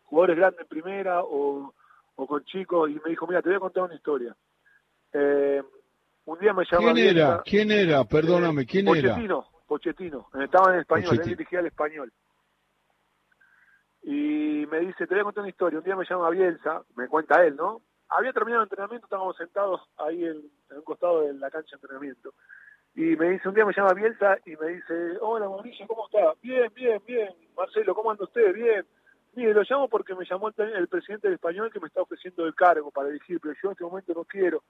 jugadores 0.03 0.37
grandes 0.37 0.61
en 0.61 0.67
primera 0.67 1.23
o, 1.23 1.73
o 2.15 2.27
con 2.27 2.43
chicos, 2.45 2.89
y 2.89 2.93
me 3.03 3.09
dijo, 3.09 3.25
mira, 3.25 3.41
te 3.41 3.49
voy 3.49 3.55
a 3.55 3.59
contar 3.59 3.83
una 3.83 3.95
historia. 3.95 4.35
Eh, 5.13 5.63
un 6.25 6.39
día 6.39 6.53
me 6.53 6.63
llamó. 6.69 6.93
¿Quién 6.93 6.97
era? 7.17 7.41
¿Quién 7.43 7.71
era? 7.71 8.03
Perdóname, 8.03 8.65
¿quién 8.65 8.85
Pochettino, 8.85 9.45
era? 9.47 9.65
Pochettino, 9.67 10.27
estaba 10.39 10.73
en 10.73 10.81
español, 10.81 11.19
él 11.19 11.29
dirigía 11.29 11.59
al 11.59 11.67
español. 11.67 12.11
Y 14.69 14.71
me 14.71 14.79
dice, 14.81 15.07
te 15.07 15.13
voy 15.13 15.21
a 15.21 15.23
contar 15.23 15.41
una 15.41 15.49
historia. 15.49 15.79
Un 15.79 15.85
día 15.85 15.95
me 15.95 16.05
llama 16.05 16.29
Bielsa, 16.29 16.83
me 16.95 17.07
cuenta 17.07 17.43
él, 17.45 17.55
¿no? 17.55 17.81
Había 18.09 18.33
terminado 18.33 18.63
el 18.63 18.67
entrenamiento, 18.67 19.05
estábamos 19.05 19.37
sentados 19.37 19.81
ahí 19.97 20.25
en, 20.25 20.43
un 20.75 20.81
costado 20.83 21.21
de 21.21 21.33
la 21.33 21.49
cancha 21.49 21.75
de 21.75 21.81
entrenamiento. 21.81 22.33
Y 22.95 23.15
me 23.15 23.29
dice, 23.29 23.47
un 23.47 23.55
día 23.55 23.65
me 23.65 23.73
llama 23.73 23.93
Bielsa 23.93 24.37
y 24.45 24.55
me 24.55 24.67
dice, 24.67 25.17
hola 25.21 25.47
Mauricio, 25.47 25.87
¿cómo 25.87 26.05
está? 26.07 26.33
Bien, 26.41 26.71
bien, 26.75 27.01
bien. 27.05 27.29
Marcelo, 27.55 27.95
¿cómo 27.95 28.11
anda 28.11 28.23
usted? 28.23 28.53
Bien. 28.53 28.85
Mire, 29.33 29.53
lo 29.53 29.61
llamo 29.61 29.87
porque 29.87 30.15
me 30.15 30.25
llamó 30.25 30.49
el, 30.49 30.87
presidente 30.87 31.27
del 31.27 31.35
español 31.35 31.71
que 31.71 31.79
me 31.79 31.87
está 31.87 32.01
ofreciendo 32.01 32.45
el 32.45 32.55
cargo 32.55 32.91
para 32.91 33.09
dirigir, 33.09 33.39
pero 33.39 33.53
yo 33.53 33.69
en 33.69 33.71
este 33.71 33.83
momento 33.83 34.13
no 34.13 34.23
quiero 34.25 34.63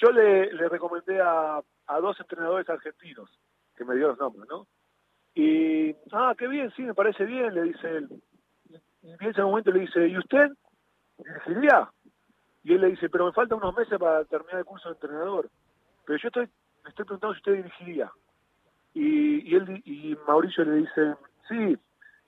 yo 0.00 0.10
le, 0.10 0.52
le 0.52 0.68
recomendé 0.68 1.20
a, 1.20 1.60
a, 1.86 2.00
dos 2.00 2.18
entrenadores 2.20 2.68
argentinos, 2.68 3.30
que 3.76 3.84
me 3.84 3.94
dio 3.94 4.08
los 4.08 4.18
nombres, 4.18 4.48
¿no? 4.48 4.66
Y, 5.34 5.94
ah, 6.12 6.34
qué 6.36 6.48
bien, 6.48 6.70
sí, 6.76 6.82
me 6.82 6.94
parece 6.94 7.24
bien, 7.24 7.54
le 7.54 7.62
dice 7.62 7.88
él. 7.88 8.08
Y 9.02 9.12
en 9.12 9.22
ese 9.22 9.42
momento 9.42 9.70
le 9.70 9.80
dice, 9.80 10.06
¿y 10.06 10.18
usted? 10.18 10.50
¿Dirigiría? 11.18 11.90
Y 12.64 12.74
él 12.74 12.80
le 12.80 12.88
dice, 12.88 13.08
pero 13.08 13.26
me 13.26 13.32
faltan 13.32 13.58
unos 13.58 13.76
meses 13.76 13.98
para 13.98 14.24
terminar 14.24 14.58
el 14.58 14.64
curso 14.64 14.88
de 14.88 14.94
entrenador. 14.94 15.48
Pero 16.04 16.18
yo 16.18 16.28
estoy, 16.28 16.48
me 16.84 16.90
estoy 16.90 17.04
preguntando 17.04 17.34
si 17.34 17.38
usted 17.38 17.52
dirigiría. 17.54 18.10
Y, 18.94 19.50
y, 19.50 19.54
él, 19.54 19.82
y 19.84 20.16
Mauricio 20.26 20.64
le 20.64 20.76
dice, 20.76 21.14
sí, 21.48 21.78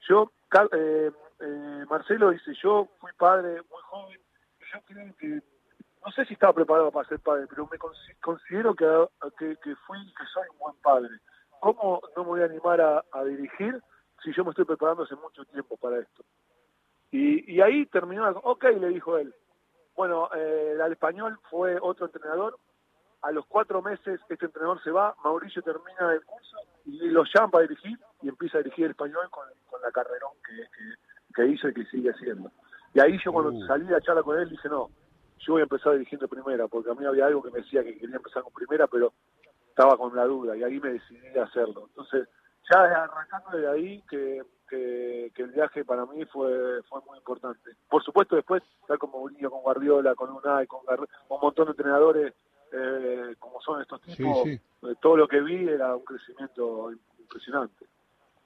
yo, 0.09 0.31
eh, 0.73 1.11
eh, 1.41 1.85
Marcelo 1.89 2.31
dice, 2.31 2.53
yo 2.63 2.89
fui 3.01 3.11
padre 3.19 3.55
muy 3.55 3.83
joven, 3.83 4.21
yo 4.73 4.81
creo 4.87 5.17
que, 5.17 5.43
no 6.05 6.13
sé 6.13 6.25
si 6.27 6.35
estaba 6.35 6.53
preparado 6.53 6.91
para 6.91 7.09
ser 7.09 7.19
padre, 7.21 7.47
pero 7.49 7.69
me 7.71 7.79
considero 8.21 8.75
que, 8.75 8.87
que, 9.39 9.57
que 9.57 9.77
fui, 9.87 9.99
que 10.15 10.25
soy 10.33 10.47
un 10.53 10.59
buen 10.59 10.77
padre. 10.83 11.11
¿Cómo 11.61 12.01
no 12.17 12.23
me 12.23 12.29
voy 12.29 12.41
a 12.43 12.47
animar 12.47 12.81
a, 12.81 13.05
a 13.13 13.25
dirigir 13.25 13.83
si 14.23 14.33
yo 14.33 14.45
me 14.45 14.51
estoy 14.51 14.65
preparando 14.65 15.03
hace 15.03 15.17
mucho 15.17 15.45
tiempo 15.47 15.77
para 15.77 15.99
esto? 15.99 16.25
Y, 17.11 17.55
y 17.55 17.61
ahí 17.61 17.87
terminó, 17.87 18.29
ok, 18.31 18.65
le 18.79 18.89
dijo 18.89 19.19
él. 19.19 19.35
Bueno, 19.97 20.31
eh, 20.35 20.79
el 20.83 20.93
español 20.93 21.39
fue 21.51 21.79
otro 21.81 22.07
entrenador. 22.07 22.59
A 23.23 23.33
los 23.33 23.45
cuatro 23.47 23.83
meses 23.83 24.19
este 24.29 24.47
entrenador 24.47 24.83
se 24.83 24.91
va, 24.91 25.15
Mauricio 25.23 25.61
termina 25.63 26.15
el 26.15 26.25
curso 26.25 26.57
y 26.87 27.11
lo 27.11 27.25
llama 27.25 27.51
para 27.51 27.67
dirigir 27.67 27.99
y 28.23 28.29
empieza 28.29 28.59
a 28.59 28.63
dirigir 28.63 28.87
el 28.87 28.93
español 28.93 29.29
con, 29.31 29.45
con 29.69 29.83
la 29.83 29.91
carrerón 29.91 30.33
que, 30.47 31.35
que, 31.35 31.47
hizo 31.47 31.69
y 31.69 31.75
que 31.75 31.85
sigue 31.87 32.11
haciendo. 32.11 32.51
Y 32.95 33.01
ahí 33.01 33.19
yo 33.23 33.31
cuando 33.33 33.53
uh. 33.53 33.67
salí 33.67 33.93
a 33.93 34.01
charla 34.01 34.23
con 34.23 34.39
él 34.39 34.49
dije, 34.49 34.69
no, 34.71 34.89
yo 35.39 35.53
voy 35.53 35.61
a 35.61 35.65
empezar 35.65 35.93
dirigiendo 35.93 36.29
primera, 36.29 36.67
porque 36.67 36.91
a 36.91 36.95
mí 36.95 37.05
había 37.05 37.27
algo 37.27 37.43
que 37.43 37.51
me 37.51 37.59
decía 37.61 37.85
que 37.85 37.99
quería 37.99 38.17
empezar 38.17 38.43
con 38.43 38.55
primera, 38.55 38.87
pero 38.87 39.13
estaba 39.69 39.99
con 39.99 40.15
la 40.17 40.25
duda 40.25 40.57
y 40.57 40.63
ahí 40.63 40.81
me 40.81 40.93
decidí 40.93 41.39
a 41.39 41.45
hacerlo. 41.45 41.89
Entonces, 41.89 42.27
ya 42.71 43.05
arrancando 43.05 43.59
de 43.59 43.69
ahí 43.69 44.03
que 44.09 44.43
que, 44.71 45.33
el 45.37 45.51
viaje 45.51 45.85
para 45.85 46.07
mí 46.07 46.25
fue 46.27 46.83
fue 46.89 47.01
muy 47.07 47.19
importante. 47.19 47.71
Por 47.89 48.03
supuesto, 48.03 48.37
después, 48.37 48.63
tal 48.87 48.99
como 48.99 49.19
Mourinho 49.19 49.51
con 49.51 49.63
Guardiola, 49.63 50.15
con 50.15 50.31
Unai, 50.31 50.67
con, 50.67 50.81
un 50.87 51.41
montón 51.41 51.67
de 51.67 51.71
entrenadores, 51.73 52.33
eh, 52.73 53.35
como 53.39 53.61
son 53.61 53.83
estos 53.83 54.01
tipos, 54.03 54.47
eh, 54.47 54.61
todo 55.01 55.17
lo 55.17 55.29
que 55.29 55.41
vi 55.41 55.69
era 55.69 55.97
un 55.97 56.05
crecimiento 56.05 56.93
impresionante. 57.19 57.87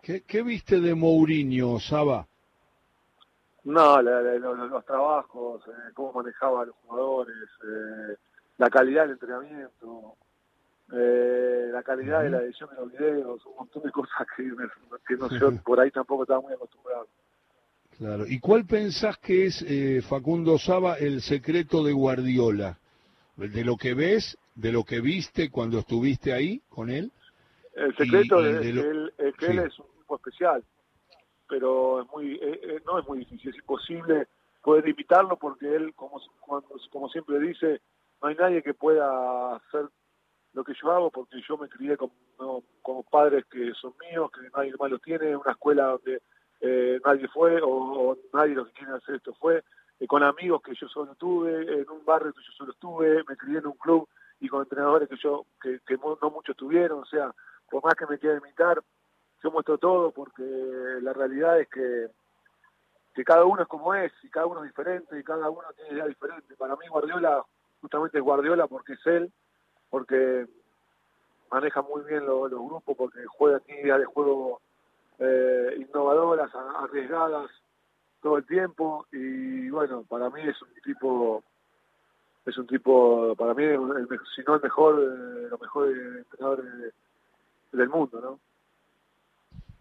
¿Qué, 0.03 0.43
viste 0.43 0.81
de 0.81 0.95
Mourinho, 0.95 1.79
Saba? 1.81 2.27
No, 3.65 4.03
los, 4.03 4.85
trabajos, 4.85 5.67
eh, 5.67 5.93
cómo 5.95 6.13
manejaba 6.13 6.63
a 6.63 6.67
los 6.67 6.75
jugadores, 6.87 7.37
la 8.59 8.69
calidad 8.69 9.03
del 9.03 9.13
entrenamiento, 9.13 10.17
eh, 10.93 11.69
la 11.73 11.83
calidad 11.83 12.23
de 12.23 12.31
la 12.31 12.43
edición 12.43 12.71
de 12.71 12.77
los 12.77 12.93
videos, 12.93 13.47
un 13.47 13.57
montón 13.57 13.83
de 13.83 13.91
cosas 13.91 14.27
que, 14.37 14.45
que 15.09 15.17
no 15.17 15.29
por 15.65 15.81
ahí 15.81 15.91
tampoco 15.91 16.23
estaba 16.23 16.41
muy 16.41 16.53
acostumbrado. 16.53 17.09
Claro. 17.97 18.27
¿Y 18.27 18.41
cuál 18.41 18.67
pensás 18.67 19.19
que 19.19 19.47
es, 19.47 19.63
eh, 19.63 20.03
Facundo 20.03 20.59
Saba, 20.59 20.97
el 20.97 21.21
secreto 21.21 21.83
de 21.85 21.93
Guardiola? 21.93 22.79
¿De 23.37 23.65
lo 23.65 23.77
que 23.77 23.95
ves, 23.95 24.37
de 24.55 24.73
lo 24.73 24.85
que 24.85 25.01
viste 25.01 25.51
cuando 25.51 25.79
estuviste 25.79 26.33
ahí 26.33 26.61
con 26.69 26.91
él? 26.91 27.11
El 27.75 27.97
secreto 27.97 28.45
es, 28.45 28.61
que, 28.61 28.69
él, 28.69 29.13
que 29.39 29.47
él, 29.47 29.59
es 29.61 29.79
un 29.79 29.87
tipo 29.99 30.17
especial, 30.17 30.65
pero 31.49 32.03
es 32.03 32.09
muy, 32.13 32.35
eh, 32.35 32.61
eh, 32.63 32.83
no 32.87 32.99
es 32.99 33.09
muy 33.09 33.19
difícil, 33.21 33.51
es 33.51 33.57
imposible 33.57 34.29
poder 34.63 34.89
imitarlo 34.89 35.37
porque 35.37 35.75
él, 35.75 35.93
como, 35.95 36.21
como 36.91 37.09
siempre 37.09 37.41
dice, 37.41 37.81
no 38.23 38.29
hay 38.29 38.37
nadie 38.37 38.63
que 38.63 38.75
pueda 38.75 39.57
hacer 39.57 39.89
lo 40.55 40.65
que 40.65 40.73
yo 40.81 40.91
hago 40.91 41.11
porque 41.11 41.43
yo 41.47 41.59
me 41.59 41.69
crié 41.69 41.97
con, 41.97 42.11
como 42.81 43.03
padres 43.03 43.45
que 43.51 43.73
son 43.75 43.93
míos, 44.01 44.31
que 44.33 44.49
nadie 44.57 44.73
más 44.79 44.91
los 44.91 45.03
tiene, 45.03 45.37
una 45.37 45.53
escuela 45.53 45.87
donde 45.87 46.23
eh, 46.61 47.01
nadie 47.05 47.29
fue 47.29 47.61
o, 47.63 48.17
nadie 48.33 48.55
lo 48.55 48.65
que 48.67 48.73
quiere 48.73 48.93
hacer 48.95 49.17
esto 49.17 49.35
fue, 49.35 49.63
eh, 49.99 50.07
con 50.07 50.23
amigos 50.23 50.63
que 50.63 50.75
yo 50.75 50.89
solo 50.89 51.15
tuve, 51.17 51.81
en 51.81 51.91
un 51.91 52.05
barrio 52.05 52.33
que 52.33 52.43
yo 52.43 52.53
solo 52.53 52.73
estuve, 52.73 53.25
me 53.29 53.37
crié 53.37 53.59
en 53.59 53.67
un 53.67 53.77
club 53.77 54.09
y 54.41 54.49
con 54.49 54.63
entrenadores 54.63 55.09
que 55.09 55.17
yo 55.17 55.45
que, 55.61 55.81
no 55.97 56.31
muchos 56.31 56.57
tuvieron, 56.57 57.01
o 57.01 57.07
sea, 57.07 57.35
por 57.69 57.83
más 57.83 57.95
que 57.95 58.07
me 58.07 58.19
quiera 58.19 58.39
imitar, 58.39 58.81
yo 59.43 59.51
muestro 59.51 59.77
todo 59.79 60.13
porque 60.13 60.43
la 61.03 61.13
realidad 61.13 61.61
es 61.61 61.69
que 61.69 62.09
que 63.15 63.23
cada 63.23 63.45
uno 63.45 63.63
es 63.63 63.69
como 63.69 63.95
es 63.95 64.13
y 64.25 64.29
cada 64.29 64.47
uno 64.47 64.65
es 64.65 64.71
diferente 64.71 65.17
y 65.17 65.23
cada 65.23 65.49
uno 65.49 65.63
tiene 65.77 65.93
idea 65.93 66.07
diferente. 66.07 66.57
Para 66.57 66.75
mí 66.75 66.85
Guardiola 66.89 67.45
justamente 67.81 68.19
es 68.19 68.25
Guardiola 68.25 68.67
porque 68.67 68.95
es 68.95 69.07
él 69.07 69.33
porque 69.95 70.47
maneja 71.53 71.81
muy 71.83 72.03
bien 72.03 72.27
los 72.27 72.51
grupos, 72.51 72.97
porque 72.97 73.25
juega 73.27 73.63
ideas 73.69 74.01
de 74.01 74.05
juego 74.07 74.61
eh, 75.21 75.77
innovadoras, 75.79 76.51
arriesgadas 76.53 77.49
todo 78.21 78.39
el 78.39 78.45
tiempo 78.45 79.07
y 79.13 79.71
bueno, 79.71 80.03
para 80.09 80.31
mí 80.31 80.41
es 80.43 80.61
un 80.61 80.69
tipo 80.83 81.45
es 82.45 82.59
un 82.59 82.67
tipo, 82.67 83.37
para 83.37 83.55
mí, 83.55 83.63
el, 83.63 84.09
si 84.35 84.43
no 84.45 84.57
el 84.57 84.63
mejor, 84.63 85.01
eh, 85.01 85.49
lo 85.49 85.59
mejor 85.59 85.89
entrenador 85.89 86.65
del 87.71 87.89
mundo, 87.89 88.21
¿no? 88.21 88.41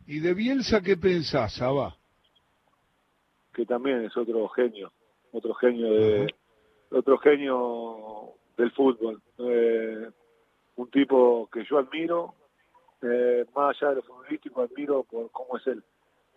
¿Y 0.06 0.20
de 0.20 0.36
Bielsa 0.36 0.82
qué 0.82 0.96
pensás, 0.96 1.56
Saba? 1.56 1.96
Que 3.52 3.66
también 3.66 4.06
es 4.06 4.16
otro 4.16 4.48
genio, 4.50 4.92
otro 5.32 5.56
genio 5.56 5.92
de, 5.92 6.36
otro 6.92 7.18
genio 7.18 8.36
del 8.58 8.72
fútbol. 8.72 9.22
Eh, 9.38 10.10
un 10.76 10.90
tipo 10.90 11.50
que 11.52 11.64
yo 11.66 11.78
admiro, 11.78 12.34
eh, 13.02 13.46
más 13.56 13.76
allá 13.76 13.90
de 13.90 13.96
lo 13.98 14.04
futbolístico, 14.04 14.62
admiro 14.62 15.04
por 15.04 15.30
cómo 15.32 15.58
es 15.58 15.68
él, 15.68 15.84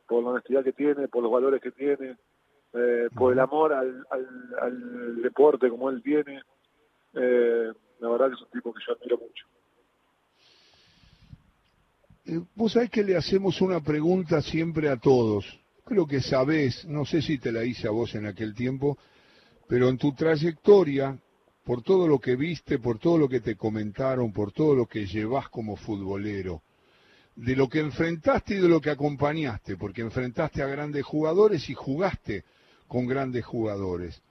por 0.07 0.23
la 0.23 0.31
honestidad 0.31 0.65
que 0.65 0.73
tiene, 0.73 1.09
por 1.09 1.23
los 1.23 1.33
valores 1.33 1.61
que 1.61 1.71
tiene, 1.71 2.17
eh, 2.73 3.09
por 3.15 3.33
el 3.33 3.39
amor 3.39 3.73
al, 3.73 4.07
al, 4.61 5.23
deporte 5.23 5.71
como 5.71 5.91
él 5.91 6.03
tiene. 6.03 6.43
la 7.13 8.09
verdad 8.11 8.29
que 8.29 8.35
es 8.35 8.43
un 8.43 8.51
tipo 8.51 8.73
que 8.73 8.81
yo 8.87 8.93
admiro 8.93 9.19
mucho. 9.19 9.47
Vos 12.57 12.73
sabés 12.73 12.91
que 12.91 13.05
le 13.05 13.17
hacemos 13.17 13.61
una 13.61 13.81
pregunta 13.81 14.43
siempre 14.43 14.89
a 14.89 14.97
todos. 14.97 15.47
Creo 15.85 16.07
que 16.07 16.21
sabés, 16.21 16.85
no 16.87 17.05
sé 17.05 17.23
si 17.23 17.39
te 17.39 17.53
la 17.53 17.65
hice 17.65 17.87
a 17.87 17.93
vos 17.93 18.17
en 18.17 18.27
aquel 18.27 18.53
tiempo, 18.55 18.99
pero 19.69 19.89
en 19.89 19.97
tu 19.97 20.13
trayectoria 20.13 21.17
por 21.67 21.83
todo 21.83 22.07
lo 22.07 22.21
que 22.21 22.37
viste, 22.37 22.79
por 22.79 23.01
todo 23.01 23.19
lo 23.19 23.29
que 23.29 23.41
te 23.41 23.57
comentaron, 23.57 24.33
por 24.33 24.53
todo 24.53 24.73
lo 24.77 24.87
que 24.87 25.05
llevas 25.05 25.49
como 25.49 25.75
futbolero, 25.75 26.63
de 27.35 27.57
lo 27.57 27.69
que 27.69 27.81
enfrentaste 27.81 28.55
y 28.55 28.59
de 28.59 28.69
lo 28.69 28.81
que 28.81 28.91
acompañaste, 28.91 29.77
porque 29.77 30.03
enfrentaste 30.03 30.63
a 30.63 30.69
grandes 30.69 31.05
jugadores 31.05 31.69
y 31.69 31.75
jugaste 31.75 32.45
con 32.87 33.09
grandes 33.09 33.45
jugadores. 33.45 34.23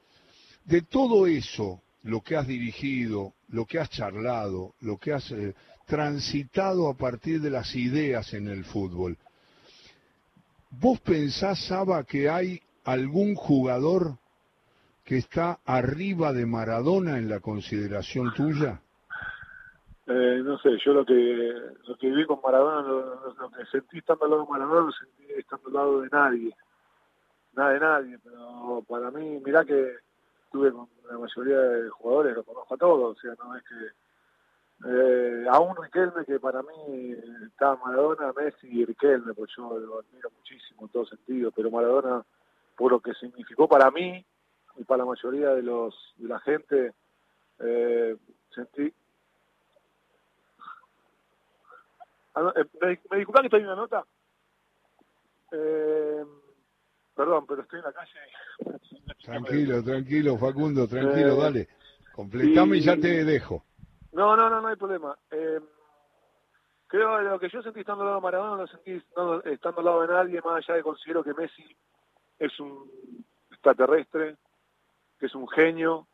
De 0.64 0.82
todo 0.82 1.28
eso, 1.28 1.82
lo 2.04 2.22
que 2.22 2.38
has 2.38 2.48
dirigido, 2.48 3.34
lo 3.50 3.66
que 3.66 3.80
has 3.80 3.90
charlado, 3.90 4.74
lo 4.80 4.98
que 4.98 5.12
has 5.12 5.30
eh, 5.32 5.54
transitado 5.86 6.88
a 6.88 6.96
partir 6.96 7.42
de 7.42 7.50
las 7.50 7.76
ideas 7.76 8.34
en 8.34 8.48
el 8.48 8.64
fútbol, 8.64 9.18
¿vos 10.72 11.02
pensás, 11.02 11.60
Saba, 11.66 12.06
que 12.06 12.30
hay 12.30 12.62
algún 12.86 13.36
jugador 13.36 14.20
que 15.06 15.18
está 15.18 15.60
arriba 15.66 16.34
de 16.34 16.48
Maradona 16.48 17.20
en 17.20 17.30
la 17.30 17.40
consideración 17.40 18.34
tuya? 18.34 18.82
Eh, 20.08 20.42
no 20.44 20.58
sé, 20.58 20.78
yo 20.84 20.94
lo 20.94 21.06
que 21.06 21.14
lo 21.88 21.96
que 21.98 22.08
viví 22.08 22.26
con 22.26 22.40
Maradona, 22.44 22.82
lo, 22.82 23.50
que 23.52 23.66
sentí 23.72 24.00
estando 24.00 24.26
al 24.26 24.32
lado 24.32 24.44
de 24.44 24.52
Maradona, 24.52 24.82
lo 24.82 24.92
sentí 24.92 25.32
estando 25.38 25.68
al 25.68 25.74
lado 25.74 26.02
de 26.02 26.10
nadie. 26.10 26.56
Nada 27.54 27.70
de 27.72 27.80
nadie, 27.80 28.20
pero 28.24 28.84
para 28.88 29.12
mí, 29.12 29.40
mirá 29.46 29.64
que 29.64 29.96
estuve 30.46 30.72
con 30.72 30.90
la 31.10 31.18
mayoría 31.18 31.60
de 31.60 31.90
jugadores, 31.90 32.36
lo 32.36 32.44
conozco 32.44 32.74
a 32.74 32.78
todos, 32.78 33.18
o 33.18 33.22
sea, 33.22 33.34
no 33.44 33.56
es 33.56 33.64
que... 33.64 33.76
Eh, 34.88 35.46
aún 35.50 35.74
Riquelme, 35.82 36.26
que 36.26 36.38
para 36.38 36.62
mí 36.62 37.16
estaba 37.48 37.78
Maradona, 37.78 38.34
Messi 38.34 38.68
y 38.68 38.84
Riquelme, 38.84 39.34
pues 39.34 39.50
yo 39.56 39.80
lo 39.80 40.00
admiro 40.00 40.30
muchísimo 40.38 40.82
en 40.82 40.90
todo 40.90 41.06
sentido, 41.06 41.52
pero 41.52 41.72
Maradona, 41.72 42.26
por 42.76 42.92
lo 42.92 43.00
que 43.00 43.14
significó 43.14 43.70
para 43.70 43.90
mí, 43.90 44.26
y 44.78 44.84
para 44.84 45.00
la 45.00 45.06
mayoría 45.06 45.50
de 45.50 45.64
los 45.64 46.14
de 46.18 46.28
la 46.28 46.40
gente 46.40 46.94
eh, 47.60 48.16
sentí 48.54 48.94
ah, 52.36 52.54
eh, 52.56 52.66
me, 52.82 53.00
me 53.10 53.18
disculpa 53.18 53.42
que 53.42 53.48
estoy 53.48 53.62
en 53.62 53.68
una 53.68 53.76
nota. 53.76 54.06
Eh, 55.52 56.24
perdón 57.16 57.46
pero 57.48 57.62
estoy 57.62 57.80
en 57.80 57.86
la 57.86 57.94
calle 57.94 58.20
tranquilo 59.24 59.84
tranquilo 59.84 60.38
Facundo 60.38 60.88
tranquilo 60.88 61.34
eh, 61.34 61.38
dale. 61.38 61.70
Completame 62.14 62.78
y, 62.78 62.82
ya 62.82 62.96
te 62.96 63.24
dejo. 63.24 63.64
No 64.14 64.36
no 64.36 64.50
no 64.50 64.62
no 64.62 64.68
hay 64.68 64.76
problema. 64.76 65.18
Eh, 65.32 65.60
creo 66.88 67.18
que 67.18 67.24
lo 67.24 67.40
que 67.40 67.50
yo 67.50 67.62
sentí 67.62 67.82
estando 67.82 68.04
al 68.04 68.08
lado 68.08 68.20
de 68.20 68.24
Maradona 68.24 68.62
lo 68.62 68.68
sentí 68.68 68.92
estando 68.92 69.80
al 69.80 69.86
lado 69.86 70.02
de 70.02 70.08
nadie 70.08 70.42
más 70.42 70.58
allá 70.58 70.76
de 70.76 70.84
considero 70.84 71.24
que 71.24 71.34
Messi 71.34 71.64
es 72.40 72.60
un 72.60 72.90
extraterrestre 73.52 74.38
que 75.20 75.28
es 75.28 75.36
un 75.36 75.48
genio, 75.48 76.08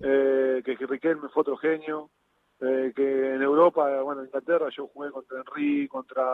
eh, 0.00 0.62
que, 0.64 0.76
Riquelme 0.76 1.28
fue 1.28 1.42
otro 1.42 1.56
genio, 1.56 2.10
eh, 2.60 2.92
que 2.94 3.34
en 3.34 3.42
Europa, 3.42 4.02
bueno, 4.02 4.22
en 4.22 4.26
Inglaterra 4.28 4.68
yo 4.70 4.88
jugué 4.88 5.10
contra 5.10 5.38
Henry, 5.38 5.88
contra, 5.88 6.24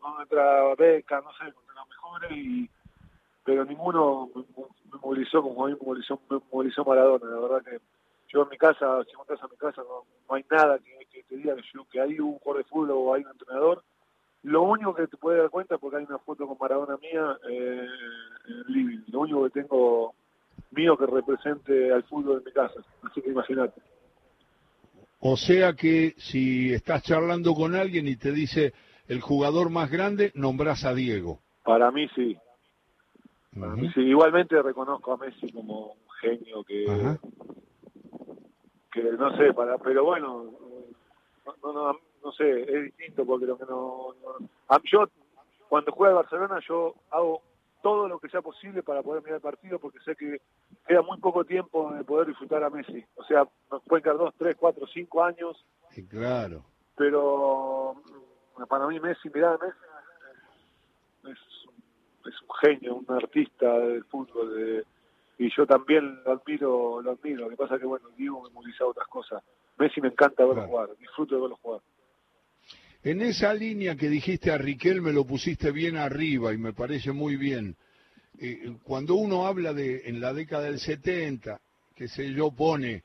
contra 0.00 0.74
Beca, 0.74 1.20
no 1.20 1.32
sé, 1.32 1.52
contra 1.52 1.74
los 1.74 1.88
mejores, 1.88 2.30
y, 2.32 2.70
pero 3.44 3.64
ninguno 3.64 4.30
me, 4.34 4.98
movilizó 5.00 5.42
como 5.42 5.64
a 5.64 5.68
mí 5.68 5.76
me 5.78 5.86
movilizó, 5.86 6.20
me 6.30 6.40
movilizó 6.50 6.84
Maradona. 6.84 7.26
La 7.26 7.40
verdad 7.40 7.62
que 7.62 7.80
yo 8.28 8.42
en 8.42 8.48
mi 8.48 8.58
casa, 8.58 9.02
si 9.04 9.16
montas 9.16 9.42
a 9.42 9.48
mi 9.48 9.56
casa, 9.56 9.82
no, 9.82 10.04
no 10.28 10.34
hay 10.34 10.44
nada 10.50 10.78
que, 10.78 11.06
que, 11.10 11.22
te 11.24 11.36
diga 11.36 11.54
que, 11.56 11.62
yo, 11.74 11.84
que 11.90 12.00
hay 12.00 12.18
un 12.20 12.38
jugador 12.38 12.64
de 12.64 12.70
fútbol 12.70 12.90
o 12.92 13.14
hay 13.14 13.22
un 13.22 13.30
entrenador. 13.30 13.82
Lo 14.42 14.62
único 14.62 14.94
que 14.94 15.06
te 15.06 15.16
puedes 15.16 15.40
dar 15.40 15.50
cuenta 15.50 15.78
porque 15.78 15.98
hay 15.98 16.04
una 16.04 16.18
foto 16.18 16.46
con 16.46 16.56
Maradona 16.60 16.96
mía 16.96 17.38
eh, 17.48 17.86
en. 18.68 19.04
Lo 19.08 19.20
único 19.20 19.44
que 19.44 19.60
tengo 19.60 20.14
mío 20.72 20.96
que 20.96 21.06
represente 21.06 21.92
al 21.92 22.02
fútbol 22.04 22.38
en 22.38 22.44
mi 22.44 22.52
casa. 22.52 22.80
Así 23.02 23.20
que 23.22 23.30
imagínate. 23.30 23.80
O 25.20 25.36
sea 25.36 25.74
que 25.74 26.14
si 26.16 26.72
estás 26.72 27.02
charlando 27.02 27.54
con 27.54 27.74
alguien 27.76 28.08
y 28.08 28.16
te 28.16 28.32
dice 28.32 28.72
el 29.06 29.20
jugador 29.20 29.70
más 29.70 29.90
grande, 29.90 30.32
nombras 30.34 30.84
a 30.84 30.94
Diego. 30.94 31.38
Para 31.64 31.90
mí 31.90 32.08
sí. 32.14 32.36
Para 33.58 33.76
mí 33.76 33.88
sí. 33.94 34.00
Igualmente 34.00 34.60
reconozco 34.60 35.12
a 35.12 35.16
Messi 35.18 35.52
como 35.52 35.92
un 35.92 36.10
genio 36.20 36.64
que, 36.64 36.86
que 38.92 39.02
no 39.02 39.36
sé, 39.36 39.52
para, 39.52 39.78
pero 39.78 40.04
bueno, 40.04 40.50
no, 41.62 41.72
no, 41.72 41.98
no, 42.24 42.32
sé, 42.32 42.62
es 42.62 42.84
distinto 42.84 43.24
porque 43.24 43.46
lo 43.46 43.56
que 43.56 43.64
no, 43.64 44.14
no, 44.22 44.78
yo 44.90 45.04
cuando 45.68 45.92
juega 45.92 46.14
Barcelona 46.14 46.58
yo 46.66 46.94
hago 47.10 47.42
todo 47.82 48.08
lo 48.08 48.18
que 48.18 48.28
sea 48.28 48.40
posible 48.40 48.82
para 48.82 49.02
poder 49.02 49.22
mirar 49.22 49.36
el 49.36 49.42
partido 49.42 49.78
porque 49.78 50.00
sé 50.00 50.16
que 50.16 50.40
queda 50.86 51.02
muy 51.02 51.18
poco 51.18 51.44
tiempo 51.44 51.92
de 51.92 52.04
poder 52.04 52.28
disfrutar 52.28 52.62
a 52.62 52.70
Messi. 52.70 53.04
O 53.16 53.24
sea, 53.24 53.46
nos 53.70 53.82
pueden 53.82 54.04
quedar 54.04 54.16
dos, 54.16 54.34
tres, 54.38 54.56
cuatro, 54.58 54.86
cinco 54.86 55.22
años. 55.22 55.64
Sí, 55.90 56.06
claro. 56.06 56.64
Pero 56.96 57.96
mm, 58.56 58.64
para 58.64 58.86
mí 58.86 59.00
Messi, 59.00 59.28
mirá, 59.34 59.58
Messi 59.58 59.76
es, 61.24 62.32
es 62.32 62.42
un 62.42 62.54
genio, 62.60 62.94
un 63.06 63.16
artista 63.16 63.78
del 63.78 64.04
fútbol. 64.04 64.54
De, 64.54 64.84
y 65.38 65.50
yo 65.54 65.66
también 65.66 66.22
lo 66.24 66.32
admiro, 66.32 67.02
lo 67.02 67.10
admiro. 67.10 67.44
Lo 67.44 67.50
que 67.50 67.56
pasa 67.56 67.74
es 67.74 67.80
que, 67.80 67.86
bueno, 67.86 68.08
Diego 68.16 68.42
me 68.42 68.50
moviliza 68.50 68.86
otras 68.86 69.08
cosas. 69.08 69.42
Messi 69.76 70.00
me 70.00 70.08
encanta 70.08 70.44
verlo 70.44 70.54
claro. 70.54 70.68
jugar, 70.68 70.96
disfruto 70.98 71.34
de 71.34 71.40
verlo 71.40 71.58
jugar. 71.60 71.80
En 73.04 73.20
esa 73.20 73.52
línea 73.52 73.96
que 73.96 74.08
dijiste 74.08 74.52
a 74.52 74.58
Riquelme 74.58 75.12
lo 75.12 75.24
pusiste 75.24 75.72
bien 75.72 75.96
arriba 75.96 76.52
y 76.52 76.58
me 76.58 76.72
parece 76.72 77.10
muy 77.10 77.36
bien. 77.36 77.76
Eh, 78.38 78.76
cuando 78.84 79.16
uno 79.16 79.46
habla 79.46 79.72
de 79.72 80.02
en 80.08 80.20
la 80.20 80.32
década 80.32 80.64
del 80.64 80.78
70, 80.78 81.60
que 81.96 82.06
sé 82.06 82.32
yo, 82.32 82.52
pone 82.52 83.02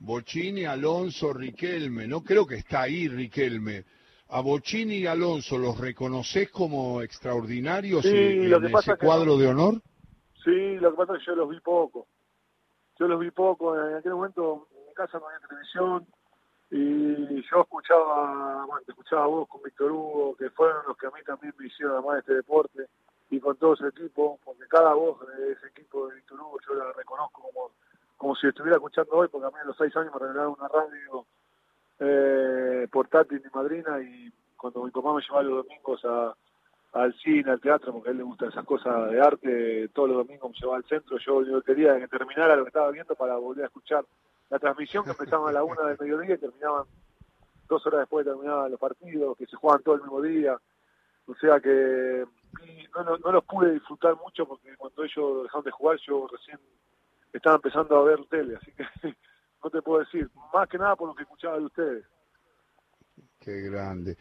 Bocini, 0.00 0.64
Alonso, 0.64 1.32
Riquelme, 1.32 2.06
no 2.06 2.22
creo 2.22 2.46
que 2.46 2.56
está 2.56 2.82
ahí 2.82 3.08
Riquelme. 3.08 3.84
¿A 4.28 4.42
Bocini 4.42 4.96
y 4.96 5.06
Alonso 5.06 5.56
los 5.56 5.78
reconoces 5.80 6.50
como 6.50 7.00
extraordinarios 7.00 8.02
sí, 8.02 8.14
en, 8.14 8.50
lo 8.50 8.60
que 8.60 8.66
en 8.66 8.72
pasa 8.72 8.92
ese 8.92 9.00
cuadro 9.04 9.32
no. 9.32 9.38
de 9.38 9.46
honor? 9.46 9.82
Sí, 10.44 10.76
lo 10.76 10.90
que 10.90 10.96
pasa 10.98 11.14
es 11.14 11.20
que 11.20 11.26
yo 11.26 11.34
los 11.36 11.48
vi 11.48 11.60
poco. 11.60 12.06
Yo 12.98 13.08
los 13.08 13.18
vi 13.18 13.30
poco. 13.30 13.74
En 13.74 13.94
aquel 13.94 14.12
momento 14.12 14.68
en 14.72 14.88
mi 14.88 14.94
casa 14.94 15.18
no 15.18 15.26
había 15.26 15.48
televisión, 15.48 16.06
y 16.70 17.42
yo 17.50 17.62
escuchaba, 17.62 18.66
bueno, 18.66 18.82
te 18.84 18.92
escuchaba 18.92 19.26
vos 19.26 19.48
con 19.48 19.62
Víctor 19.62 19.90
Hugo, 19.90 20.36
que 20.36 20.50
fueron 20.50 20.82
los 20.86 20.96
que 20.98 21.06
a 21.06 21.10
mí 21.10 21.20
también 21.24 21.54
me 21.58 21.66
hicieron 21.66 21.96
amar 21.96 22.18
este 22.18 22.34
deporte, 22.34 22.86
y 23.30 23.40
con 23.40 23.56
todo 23.56 23.74
ese 23.74 23.88
equipo, 23.88 24.38
porque 24.44 24.64
cada 24.68 24.94
voz 24.94 25.18
de 25.26 25.52
ese 25.52 25.68
equipo 25.68 26.08
de 26.08 26.16
Víctor 26.16 26.40
Hugo 26.40 26.58
yo 26.66 26.74
la 26.74 26.92
reconozco 26.92 27.42
como, 27.42 27.70
como 28.16 28.36
si 28.36 28.48
estuviera 28.48 28.76
escuchando 28.76 29.12
hoy, 29.12 29.28
porque 29.28 29.46
a 29.46 29.50
mí 29.50 29.56
a 29.62 29.66
los 29.66 29.76
seis 29.76 29.96
años 29.96 30.12
me 30.12 30.20
regalaron 30.20 30.56
una 30.58 30.68
radio 30.68 31.26
eh, 32.00 32.88
portátil 32.90 33.42
mi 33.42 33.50
madrina, 33.52 34.00
y 34.02 34.30
cuando 34.56 34.84
mi 34.84 34.90
papá 34.90 35.14
me 35.14 35.22
llevaba 35.22 35.42
los 35.42 35.64
domingos 35.64 36.04
al 36.92 37.14
cine, 37.20 37.50
al 37.50 37.60
teatro, 37.60 37.92
porque 37.92 38.10
a 38.10 38.12
él 38.12 38.18
le 38.18 38.24
gustan 38.24 38.50
esas 38.50 38.64
cosas 38.66 39.10
de 39.10 39.20
arte, 39.20 39.88
todos 39.94 40.10
los 40.10 40.18
domingos 40.18 40.50
me 40.50 40.58
llevaba 40.58 40.76
al 40.76 40.84
centro, 40.84 41.16
yo, 41.18 41.42
yo 41.44 41.62
quería 41.62 41.98
que 41.98 42.08
terminara 42.08 42.56
lo 42.56 42.64
que 42.64 42.68
estaba 42.68 42.90
viendo 42.90 43.14
para 43.14 43.36
volver 43.36 43.64
a 43.64 43.68
escuchar 43.68 44.04
la 44.50 44.58
transmisión 44.58 45.04
que 45.04 45.10
empezaba 45.10 45.50
a 45.50 45.52
la 45.52 45.64
una 45.64 45.82
del 45.82 45.98
mediodía 45.98 46.34
y 46.34 46.38
terminaban 46.38 46.84
dos 47.68 47.86
horas 47.86 48.00
después 48.00 48.24
de 48.24 48.32
terminaban 48.32 48.70
los 48.70 48.80
partidos, 48.80 49.36
que 49.36 49.46
se 49.46 49.56
jugaban 49.56 49.82
todo 49.82 49.96
el 49.96 50.02
mismo 50.02 50.22
día. 50.22 50.58
O 51.26 51.34
sea 51.34 51.60
que 51.60 52.24
no, 52.94 53.04
no, 53.04 53.18
no, 53.18 53.32
los 53.32 53.44
pude 53.44 53.74
disfrutar 53.74 54.16
mucho 54.16 54.46
porque 54.46 54.74
cuando 54.76 55.04
ellos 55.04 55.42
dejaron 55.42 55.64
de 55.64 55.70
jugar 55.70 55.98
yo 56.06 56.26
recién 56.26 56.58
estaba 57.32 57.56
empezando 57.56 57.96
a 57.96 58.04
ver 58.04 58.24
tele, 58.30 58.56
así 58.56 58.72
que 58.72 58.84
no 59.62 59.70
te 59.70 59.82
puedo 59.82 60.00
decir, 60.00 60.30
más 60.54 60.68
que 60.68 60.78
nada 60.78 60.96
por 60.96 61.08
lo 61.08 61.14
que 61.14 61.24
escuchaba 61.24 61.58
de 61.58 61.66
ustedes. 61.66 62.04
Qué 63.38 63.60
grande. 63.62 64.16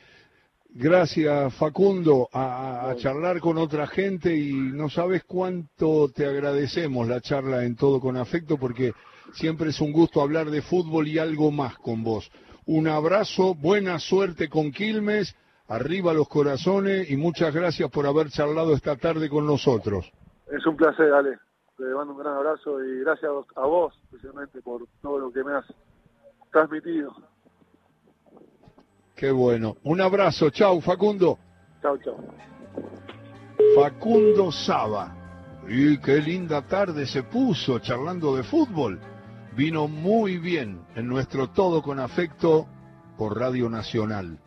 Gracias 0.69 1.55
Facundo, 1.55 2.27
a, 2.33 2.89
a, 2.89 2.95
charlar 2.97 3.39
con 3.39 3.57
otra 3.57 3.87
gente 3.87 4.35
y 4.35 4.51
no 4.51 4.89
sabes 4.89 5.23
cuánto 5.23 6.09
te 6.09 6.25
agradecemos 6.25 7.07
la 7.07 7.21
charla 7.21 7.63
en 7.63 7.77
todo 7.77 8.01
con 8.01 8.17
afecto 8.17 8.57
porque 8.57 8.93
Siempre 9.33 9.69
es 9.69 9.81
un 9.81 9.91
gusto 9.91 10.21
hablar 10.21 10.49
de 10.49 10.61
fútbol 10.61 11.07
y 11.07 11.19
algo 11.19 11.51
más 11.51 11.77
con 11.77 12.03
vos. 12.03 12.31
Un 12.65 12.87
abrazo, 12.87 13.55
buena 13.55 13.99
suerte 13.99 14.49
con 14.49 14.71
Quilmes, 14.71 15.35
arriba 15.67 16.13
los 16.13 16.27
corazones 16.27 17.09
y 17.09 17.15
muchas 17.15 17.53
gracias 17.53 17.89
por 17.89 18.05
haber 18.05 18.29
charlado 18.29 18.73
esta 18.73 18.95
tarde 18.97 19.29
con 19.29 19.45
nosotros. 19.45 20.11
Es 20.51 20.65
un 20.65 20.75
placer, 20.75 21.13
Ale. 21.13 21.39
Te 21.77 21.83
mando 21.83 22.13
un 22.13 22.19
gran 22.19 22.35
abrazo 22.35 22.83
y 22.83 22.99
gracias 23.01 23.31
a 23.55 23.65
vos, 23.65 23.93
especialmente, 24.05 24.61
por 24.61 24.87
todo 25.01 25.19
lo 25.19 25.31
que 25.31 25.43
me 25.43 25.53
has 25.53 25.65
transmitido. 26.51 27.15
Qué 29.15 29.31
bueno. 29.31 29.77
Un 29.83 30.01
abrazo. 30.01 30.49
Chau, 30.49 30.81
Facundo. 30.81 31.37
Chau, 31.81 31.97
chau. 31.99 32.17
Facundo 33.75 34.51
Saba. 34.51 35.15
Y 35.67 35.99
qué 35.99 36.17
linda 36.17 36.65
tarde 36.65 37.05
se 37.05 37.23
puso 37.23 37.79
charlando 37.79 38.35
de 38.35 38.43
fútbol 38.43 38.99
vino 39.57 39.87
muy 39.87 40.37
bien 40.37 40.85
en 40.95 41.07
nuestro 41.07 41.49
Todo 41.49 41.81
con 41.81 41.99
Afecto 41.99 42.67
por 43.17 43.39
Radio 43.39 43.67
Nacional. 43.71 44.37